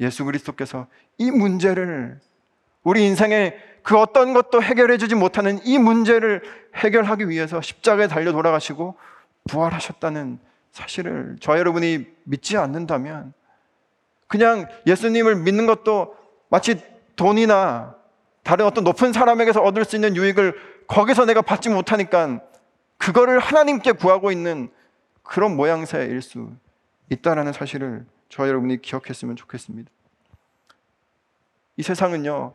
예수 0.00 0.24
그리스도께서 0.24 0.88
이 1.16 1.30
문제를 1.30 2.20
우리 2.82 3.06
인생의 3.06 3.56
그 3.82 3.98
어떤 3.98 4.32
것도 4.32 4.62
해결해 4.62 4.96
주지 4.96 5.14
못하는 5.14 5.58
이 5.64 5.78
문제를 5.78 6.42
해결하기 6.76 7.28
위해서 7.28 7.60
십자가에 7.60 8.06
달려 8.06 8.32
돌아가시고 8.32 8.96
부활하셨다는 9.48 10.38
사실을 10.70 11.36
저 11.40 11.58
여러분이 11.58 12.06
믿지 12.24 12.56
않는다면 12.56 13.32
그냥 14.26 14.66
예수님을 14.86 15.36
믿는 15.36 15.66
것도 15.66 16.16
마치 16.48 16.82
돈이나 17.16 17.96
다른 18.42 18.66
어떤 18.66 18.84
높은 18.84 19.12
사람에게서 19.12 19.60
얻을 19.62 19.84
수 19.84 19.96
있는 19.96 20.16
유익을 20.16 20.54
거기서 20.86 21.26
내가 21.26 21.42
받지 21.42 21.68
못하니까 21.68 22.40
그거를 22.98 23.38
하나님께 23.38 23.92
구하고 23.92 24.32
있는 24.32 24.70
그런 25.22 25.56
모양새일 25.56 26.22
수 26.22 26.52
있다라는 27.10 27.52
사실을 27.52 28.06
저 28.28 28.48
여러분이 28.48 28.80
기억했으면 28.80 29.36
좋겠습니다. 29.36 29.90
이 31.76 31.82
세상은요, 31.82 32.54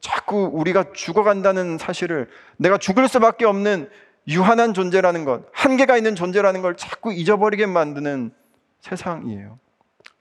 자꾸 0.00 0.50
우리가 0.52 0.92
죽어간다는 0.92 1.78
사실을 1.78 2.28
내가 2.56 2.78
죽을 2.78 3.08
수밖에 3.08 3.44
없는 3.44 3.90
유한한 4.28 4.74
존재라는 4.74 5.24
것, 5.24 5.44
한계가 5.52 5.96
있는 5.96 6.14
존재라는 6.14 6.62
걸 6.62 6.76
자꾸 6.76 7.12
잊어버리게 7.12 7.66
만드는 7.66 8.32
세상이에요. 8.80 9.58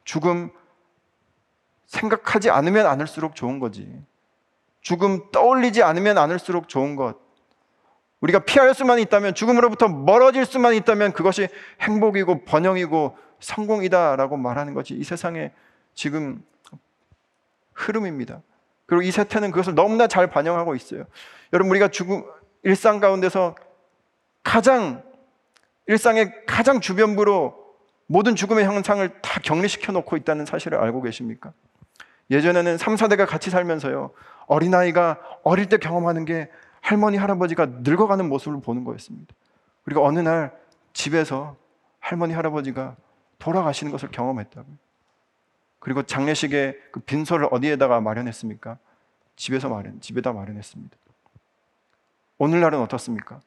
죽음 0.03 0.51
생각하지 1.85 2.49
않으면 2.49 2.85
않을수록 2.85 3.35
좋은 3.35 3.59
거지. 3.59 4.03
죽음 4.81 5.31
떠올리지 5.31 5.83
않으면 5.83 6.17
않을수록 6.17 6.69
좋은 6.69 6.95
것. 6.95 7.17
우리가 8.21 8.39
피할 8.39 8.73
수만 8.73 8.99
있다면, 8.99 9.33
죽음으로부터 9.33 9.87
멀어질 9.87 10.45
수만 10.45 10.73
있다면 10.73 11.13
그것이 11.13 11.47
행복이고 11.81 12.43
번영이고 12.45 13.17
성공이다라고 13.39 14.37
말하는 14.37 14.73
것이 14.73 14.93
이 14.93 15.03
세상의 15.03 15.51
지금 15.93 16.43
흐름입니다. 17.73 18.41
그리고 18.89 19.03
이 19.03 19.11
세태는 19.11 19.51
그것을 19.51 19.75
너무나 19.75 20.07
잘 20.07 20.27
반영하고 20.27 20.75
있어요. 20.75 21.05
여러분, 21.53 21.69
우리가 21.69 21.89
죽음, 21.89 22.23
일상 22.63 22.99
가운데서 22.99 23.53
가장, 24.43 25.03
일상의 25.85 26.33
가장 26.47 26.81
주변부로 26.81 27.55
모든 28.07 28.35
죽음의 28.35 28.65
형상을 28.65 29.07
다 29.21 29.39
격리시켜 29.41 29.91
놓고 29.91 30.17
있다는 30.17 30.47
사실을 30.47 30.79
알고 30.79 31.03
계십니까? 31.03 31.53
예전에는 32.31 32.79
3, 32.79 32.95
4대가 32.95 33.27
같이 33.27 33.51
살면서요. 33.51 34.09
어린아이가 34.47 35.19
어릴 35.43 35.67
때 35.67 35.77
경험하는 35.77 36.25
게 36.25 36.49
할머니, 36.81 37.17
할아버지가 37.17 37.67
늙어가는 37.81 38.27
모습을 38.27 38.59
보는 38.59 38.85
거였습니다. 38.85 39.35
그리고 39.83 40.03
어느 40.03 40.17
날 40.17 40.51
집에서 40.93 41.57
할머니 41.99 42.33
할아버지가 42.33 42.95
돌아가시는 43.37 43.91
것을 43.91 44.09
경험했다고요. 44.09 44.88
그리고 45.79 46.03
장례식에 46.03 46.77
그 46.91 46.99
빈소를 46.99 47.47
어디에다가 47.51 48.01
마련했습니까? 48.01 48.77
집에서 49.35 49.69
마련, 49.69 49.99
집에다 50.01 50.33
마련했습니다. 50.33 50.97
오늘날은 52.37 52.79
어떻습니까? 52.79 53.39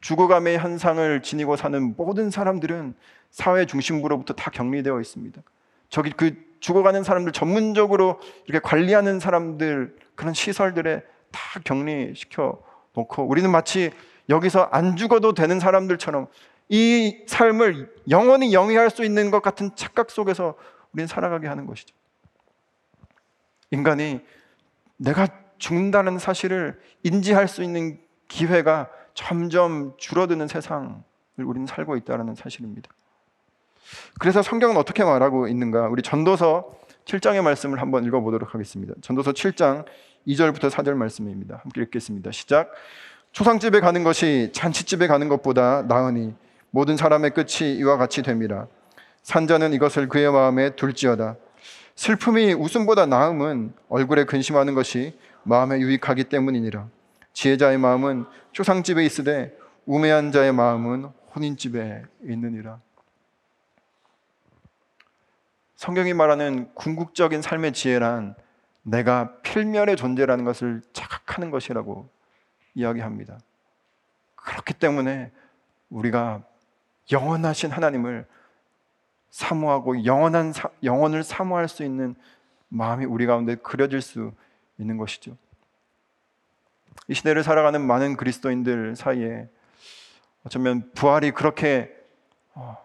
죽어감의 0.00 0.58
현상을 0.58 1.22
지니고 1.22 1.56
사는 1.56 1.94
모든 1.96 2.30
사람들은 2.30 2.94
사회 3.30 3.66
중심부로부터 3.66 4.34
다 4.34 4.50
격리되어 4.50 5.00
있습니다. 5.00 5.42
저기 5.88 6.10
그 6.10 6.34
죽어가는 6.60 7.02
사람들 7.02 7.32
전문적으로 7.32 8.20
이렇게 8.46 8.62
관리하는 8.62 9.18
사람들 9.18 9.96
그런 10.14 10.34
시설들에 10.34 11.02
다 11.30 11.60
격리시켜 11.64 12.62
놓고 12.94 13.26
우리는 13.26 13.50
마치 13.50 13.90
여기서 14.28 14.68
안 14.72 14.96
죽어도 14.96 15.34
되는 15.34 15.58
사람들처럼 15.58 16.28
이 16.68 17.24
삶을 17.26 17.92
영원히 18.08 18.52
영위할 18.54 18.90
수 18.90 19.04
있는 19.04 19.30
것 19.30 19.42
같은 19.42 19.70
착각 19.74 20.10
속에서 20.10 20.54
우리는 20.94 21.06
살아가게 21.06 21.46
하는 21.46 21.66
것이죠. 21.66 21.94
인간이 23.70 24.20
내가 24.96 25.26
죽는다는 25.58 26.18
사실을 26.18 26.80
인지할 27.02 27.48
수 27.48 27.62
있는 27.62 28.00
기회가 28.28 28.88
점점 29.12 29.94
줄어드는 29.96 30.48
세상을 30.48 30.94
우리는 31.38 31.66
살고 31.66 31.96
있다는 31.96 32.34
사실입니다. 32.34 32.90
그래서 34.18 34.42
성경은 34.42 34.76
어떻게 34.76 35.04
말하고 35.04 35.48
있는가? 35.48 35.88
우리 35.88 36.02
전도서 36.02 36.72
7장의 37.04 37.42
말씀을 37.42 37.80
한번 37.80 38.04
읽어보도록 38.04 38.54
하겠습니다. 38.54 38.94
전도서 39.02 39.32
7장 39.32 39.84
2절부터 40.26 40.70
4절 40.70 40.94
말씀입니다. 40.94 41.60
함께 41.62 41.82
읽겠습니다. 41.82 42.30
시작. 42.30 42.72
초상집에 43.32 43.80
가는 43.80 44.04
것이 44.04 44.50
잔치집에 44.52 45.06
가는 45.06 45.28
것보다 45.28 45.82
나으니 45.82 46.34
모든 46.70 46.96
사람의 46.96 47.32
끝이 47.34 47.74
이와 47.76 47.96
같이 47.96 48.22
됨이라. 48.22 48.66
산자는 49.24 49.72
이것을 49.72 50.08
그의 50.08 50.30
마음에 50.30 50.76
둘지어다. 50.76 51.36
슬픔이 51.96 52.52
웃음보다 52.52 53.06
나음은 53.06 53.72
얼굴에 53.88 54.24
근심하는 54.24 54.74
것이 54.74 55.18
마음에 55.42 55.80
유익하기 55.80 56.24
때문이니라. 56.24 56.88
지혜자의 57.32 57.78
마음은 57.78 58.26
초상집에 58.52 59.04
있으되 59.04 59.56
우매한 59.86 60.30
자의 60.30 60.52
마음은 60.52 61.10
혼인집에 61.34 62.04
있느니라. 62.22 62.80
성경이 65.76 66.14
말하는 66.14 66.72
궁극적인 66.74 67.42
삶의 67.42 67.72
지혜란 67.72 68.34
내가 68.82 69.36
필멸의 69.40 69.96
존재라는 69.96 70.44
것을 70.44 70.82
자각하는 70.92 71.50
것이라고 71.50 72.08
이야기합니다. 72.74 73.38
그렇기 74.36 74.74
때문에 74.74 75.32
우리가 75.88 76.42
영원하신 77.10 77.70
하나님을 77.70 78.26
사모하고 79.34 80.04
영원한 80.04 80.52
사, 80.52 80.68
영원을 80.84 81.24
사모할 81.24 81.66
수 81.66 81.82
있는 81.82 82.14
마음이 82.68 83.04
우리 83.04 83.26
가운데 83.26 83.56
그려질 83.56 84.00
수 84.00 84.32
있는 84.78 84.96
것이죠. 84.96 85.36
이 87.08 87.14
시대를 87.14 87.42
살아가는 87.42 87.84
많은 87.84 88.16
그리스도인들 88.16 88.94
사이에 88.94 89.48
어쩌면 90.44 90.88
부활이 90.94 91.32
그렇게 91.32 91.90
어, 92.54 92.76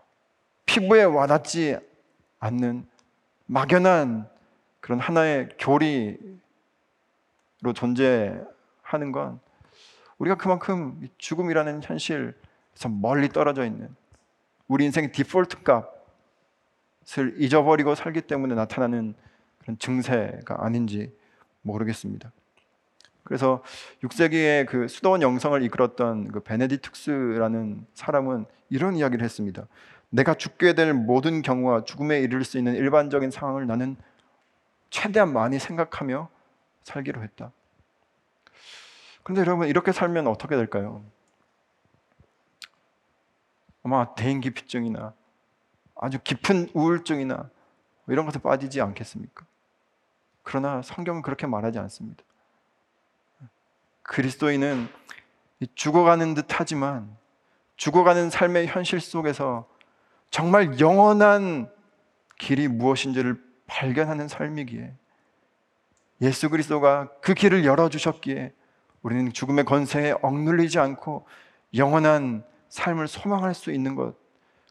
피부에 0.66 1.04
와닿지 1.04 1.78
않는 2.40 2.88
막연한 3.46 4.28
그런 4.80 5.00
하나의 5.00 5.50
교리로 5.60 6.18
존재하는 7.76 9.12
건 9.14 9.40
우리가 10.18 10.36
그만큼 10.36 11.08
죽음이라는 11.20 11.84
현실에서 11.84 12.90
멀리 12.90 13.30
떨어져 13.30 13.66
있는 13.66 13.96
우리 14.68 14.86
인생의 14.86 15.12
디폴트 15.12 15.62
값 15.62 15.99
을 17.18 17.34
잊어버리고 17.38 17.96
살기 17.96 18.22
때문에 18.22 18.56
나타나는 18.56 19.16
그런 19.60 19.78
증세가 19.80 20.64
아닌지 20.64 21.12
모르겠습니다. 21.62 22.32
그래서 23.24 23.64
6세기에 24.04 24.66
그 24.68 24.88
수도원 24.88 25.22
영성을 25.22 25.62
이끌었던 25.64 26.30
그 26.30 26.40
베네디특스라는 26.42 27.86
사람은 27.94 28.46
이런 28.70 28.96
이야기를 28.96 29.24
했습니다. 29.24 29.68
내가 30.10 30.34
죽게 30.34 30.74
될 30.74 30.94
모든 30.94 31.42
경우와 31.42 31.84
죽음에 31.84 32.20
이를 32.20 32.44
수 32.44 32.58
있는 32.58 32.76
일반적인 32.76 33.32
상황을 33.32 33.68
나는 33.68 33.96
최대한 34.90 35.32
많이 35.32 35.60
생각하며 35.60 36.30
살기로 36.84 37.22
했다. 37.24 37.52
그런데 39.24 39.42
여러분 39.42 39.68
이렇게 39.68 39.92
살면 39.92 40.28
어떻게 40.28 40.56
될까요? 40.56 41.04
아마 43.84 44.14
대인기피증이나 44.16 45.14
아주 46.02 46.18
깊은 46.24 46.70
우울증이나 46.74 47.50
이런 48.08 48.26
것에 48.26 48.40
빠지지 48.40 48.82
않겠습니까? 48.82 49.46
그러나 50.44 50.82
성경은 50.82 51.22
그렇게 51.22 51.46
말하지 51.46 51.78
않습니다. 51.80 52.24
그리스도인은 54.04 54.88
죽어가는 55.76 56.34
듯 56.34 56.46
하지만 56.50 57.16
죽어가는 57.76 58.30
삶의 58.30 58.68
현실 58.68 59.00
속에서 59.00 59.68
정말 60.32 60.80
영원한 60.80 61.70
길이 62.38 62.68
무엇인지를 62.68 63.42
발견하는 63.68 64.28
삶이기에 64.28 64.94
예수 66.22 66.50
그리스도가 66.50 67.10
그 67.22 67.34
길을 67.34 67.66
열어주셨기에 67.66 68.54
우리는 69.02 69.32
죽음의 69.32 69.66
권세에 69.66 70.16
억눌리지 70.22 70.80
않고 70.80 71.28
영원한 71.76 72.44
삶을 72.70 73.08
소망할 73.08 73.54
수 73.54 73.72
있는 73.72 73.96
것. 73.96 74.16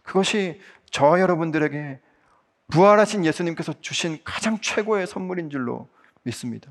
그것이 0.09 0.59
저와 0.90 1.20
여러분들에게 1.20 2.00
부활하신 2.68 3.26
예수님께서 3.26 3.74
주신 3.82 4.18
가장 4.24 4.59
최고의 4.59 5.06
선물인 5.06 5.50
줄로 5.50 5.86
믿습니다. 6.22 6.70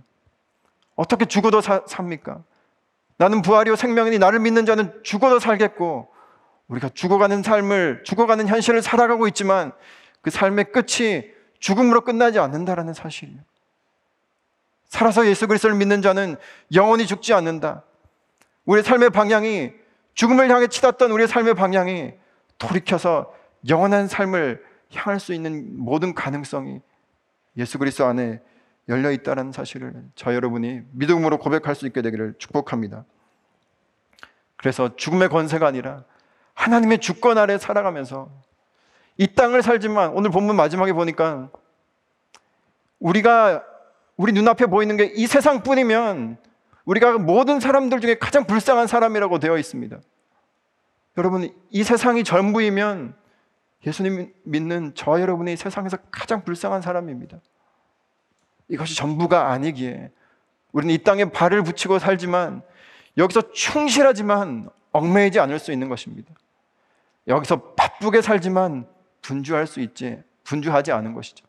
어떻게 0.96 1.26
죽어도 1.26 1.62
사, 1.62 1.84
삽니까? 1.86 2.42
나는 3.18 3.44
부활이요 3.44 3.76
생명이니 3.76 4.18
나를 4.18 4.40
믿는 4.40 4.66
자는 4.66 4.92
죽어도 5.04 5.40
살겠고 5.40 6.12
우리가 6.68 6.90
죽어가는 6.90 7.44
삶을 7.44 8.02
죽어가는 8.06 8.48
현실을 8.48 8.82
살아가고 8.82 9.28
있지만 9.28 9.72
그 10.22 10.32
삶의 10.32 10.72
끝이 10.72 11.26
죽음으로 11.60 12.02
끝나지 12.02 12.40
않는다라는 12.40 12.96
사실이에요. 12.96 13.40
살아서 14.86 15.28
예수 15.28 15.48
그리스도를 15.48 15.76
믿는 15.76 16.02
자는 16.02 16.38
영원히 16.74 17.06
죽지 17.06 17.36
않는다. 17.36 17.84
우리 18.66 18.82
삶의 18.82 19.12
방향이 19.12 19.74
죽음을 20.16 20.50
향해 20.50 20.68
치닫던 20.68 21.12
우리의 21.12 21.28
삶의 21.28 21.54
방향이 21.54 22.14
돌이켜서 22.58 23.34
영원한 23.68 24.08
삶을 24.08 24.64
향할 24.94 25.20
수 25.20 25.34
있는 25.34 25.78
모든 25.78 26.14
가능성이 26.14 26.82
예수 27.58 27.78
그리스도 27.78 28.06
안에 28.06 28.42
열려 28.90 29.12
있다는 29.12 29.52
사실을 29.52 29.94
저 30.16 30.34
여러분이 30.34 30.82
믿음으로 30.92 31.38
고백할 31.40 31.76
수 31.76 31.86
있게 31.88 32.02
되기를 32.02 32.36
축복합니다. 32.38 33.06
그래서 34.56 34.96
죽음의 34.96 35.30
권세가 35.30 35.68
아니라 35.68 36.04
하나님의 36.54 37.00
주권 37.00 37.38
아래 37.38 37.58
살아가면서 37.58 38.32
이 39.18 39.28
땅을 39.28 39.62
살지만 39.62 40.12
오늘 40.12 40.32
본문 40.32 40.56
마지막에 40.56 40.94
보니까 40.94 41.50
우리가 43.00 43.64
우리 44.16 44.32
눈앞에 44.32 44.66
보이는 44.66 44.96
게 44.98 45.12
이 45.16 45.28
세상뿐이면 45.28 46.38
우리가 46.86 47.18
모든 47.18 47.60
사람들 47.60 48.00
중에 48.00 48.16
가장 48.18 48.46
불쌍한 48.46 48.88
사람이라고 48.88 49.40
되어 49.40 49.58
있습니다. 49.58 50.00
여러분, 51.18 51.50
이 51.72 51.84
세상이 51.84 52.24
전부이면 52.24 53.16
예수님 53.86 54.34
믿는 54.44 54.94
저 54.96 55.20
여러분이 55.20 55.56
세상에서 55.56 55.98
가장 56.12 56.44
불쌍한 56.44 56.82
사람입니다. 56.82 57.40
이것이 58.70 58.96
전부가 58.96 59.52
아니기에 59.52 60.12
우리는 60.72 60.94
이 60.94 60.98
땅에 61.00 61.26
발을 61.26 61.64
붙이고 61.64 62.00
살지만 62.00 62.62
여기서 63.18 63.52
충실하지만 63.52 64.70
얽매이지 64.92 65.40
않을 65.40 65.60
수 65.60 65.72
있는 65.72 65.90
것입니다. 65.90 66.34
여기서 67.28 67.74
바쁘게 67.74 68.22
살지만 68.22 68.88
분주할 69.22 69.68
수 69.68 69.80
있지 69.80 70.22
분주하지 70.44 70.92
않은 70.92 71.14
것이죠. 71.14 71.46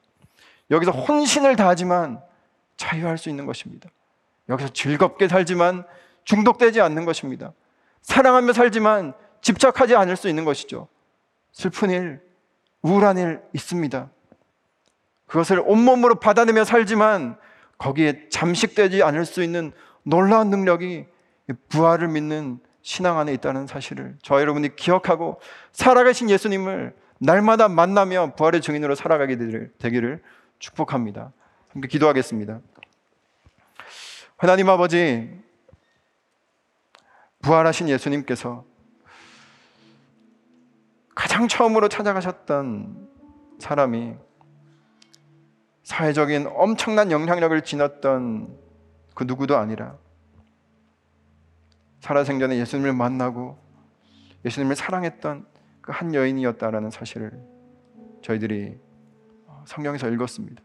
여기서 0.70 0.90
혼신을 0.92 1.56
다하지만 1.56 2.20
자유할 2.76 3.18
수 3.18 3.28
있는 3.28 3.46
것입니다. 3.46 3.88
여기서 4.48 4.70
즐겁게 4.72 5.28
살지만 5.28 5.84
중독되지 6.24 6.80
않는 6.80 7.04
것입니다. 7.04 7.52
사랑하며 8.02 8.52
살지만 8.52 9.14
집착하지 9.40 9.94
않을 9.96 10.16
수 10.16 10.28
있는 10.28 10.44
것이죠. 10.44 10.88
슬픈 11.52 11.90
일, 11.90 12.20
우울한 12.82 13.18
일 13.18 13.40
있습니다. 13.52 14.10
그것을 15.26 15.62
온몸으로 15.64 16.16
받아내며 16.16 16.64
살지만 16.64 17.36
거기에 17.76 18.28
잠식되지 18.30 19.02
않을 19.02 19.24
수 19.24 19.42
있는 19.42 19.72
놀라운 20.02 20.50
능력이 20.50 21.06
부활을 21.68 22.08
믿는 22.08 22.60
신앙 22.82 23.18
안에 23.18 23.32
있다는 23.34 23.66
사실을 23.66 24.16
저 24.22 24.40
여러분이 24.40 24.74
기억하고 24.76 25.40
살아가신 25.72 26.30
예수님을 26.30 26.96
날마다 27.18 27.68
만나며 27.68 28.34
부활의 28.36 28.60
증인으로 28.62 28.94
살아가게 28.94 29.36
되기를 29.78 30.22
축복합니다. 30.58 31.32
함께 31.72 31.88
기도하겠습니다. 31.88 32.60
하나님 34.36 34.68
아버지, 34.70 35.30
부활하신 37.42 37.88
예수님께서 37.88 38.64
가장 41.18 41.48
처음으로 41.48 41.88
찾아가셨던 41.88 43.08
사람이 43.58 44.14
사회적인 45.82 46.46
엄청난 46.54 47.10
영향력을 47.10 47.60
지녔던 47.62 48.56
그 49.16 49.24
누구도 49.24 49.56
아니라 49.56 49.96
살아생전에 51.98 52.56
예수님을 52.58 52.92
만나고 52.92 53.58
예수님을 54.44 54.76
사랑했던 54.76 55.44
그 55.80 55.90
한 55.90 56.14
여인이었다라는 56.14 56.90
사실을 56.92 57.32
저희들이 58.22 58.78
성경에서 59.66 60.08
읽었습니다. 60.10 60.62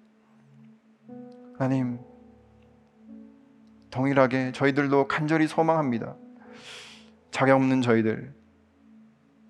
하나님, 1.58 1.99
동일하게 3.89 4.51
저희들도 4.51 5.08
간절히 5.08 5.47
소망합니다. 5.47 6.16
자격 7.32 7.56
없는 7.56 7.82
저희들, 7.82 8.36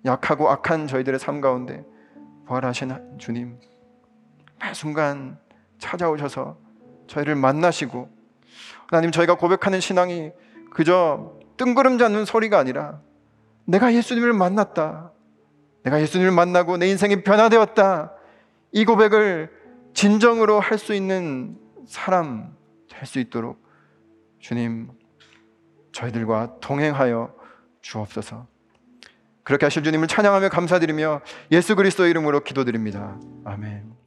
약하고 0.04 0.50
악한 0.50 0.86
저희들의 0.86 1.18
삶 1.18 1.40
가운데 1.40 1.84
부활하신 2.46 3.16
주님, 3.18 3.58
매 4.60 4.74
순간 4.74 5.38
찾아오셔서 5.78 6.58
저희를 7.06 7.34
만나시고, 7.34 8.08
하나님, 8.88 9.10
저희가 9.10 9.36
고백하는 9.36 9.80
신앙이 9.80 10.32
그저 10.70 11.38
뜬구름 11.56 11.98
잡는 11.98 12.24
소리가 12.24 12.58
아니라 12.58 13.00
내가 13.64 13.94
예수님을 13.94 14.32
만났다. 14.32 15.12
내가 15.84 16.00
예수님을 16.00 16.32
만나고 16.32 16.76
내 16.76 16.88
인생이 16.88 17.22
변화되었다. 17.22 18.12
이 18.72 18.84
고백을 18.84 19.50
진정으로 19.94 20.60
할 20.60 20.78
수 20.78 20.94
있는 20.94 21.58
사람 21.86 22.56
될 22.88 23.06
수 23.06 23.18
있도록 23.20 23.62
주님 24.38 24.90
저희들과 25.92 26.58
동행하여 26.60 27.34
주옵소서. 27.82 28.46
그렇게 29.44 29.66
하실 29.66 29.82
주님을 29.82 30.08
찬양하며 30.08 30.48
감사드리며 30.48 31.20
예수 31.52 31.76
그리스도 31.76 32.06
이름으로 32.06 32.40
기도드립니다. 32.40 33.18
아멘. 33.44 34.03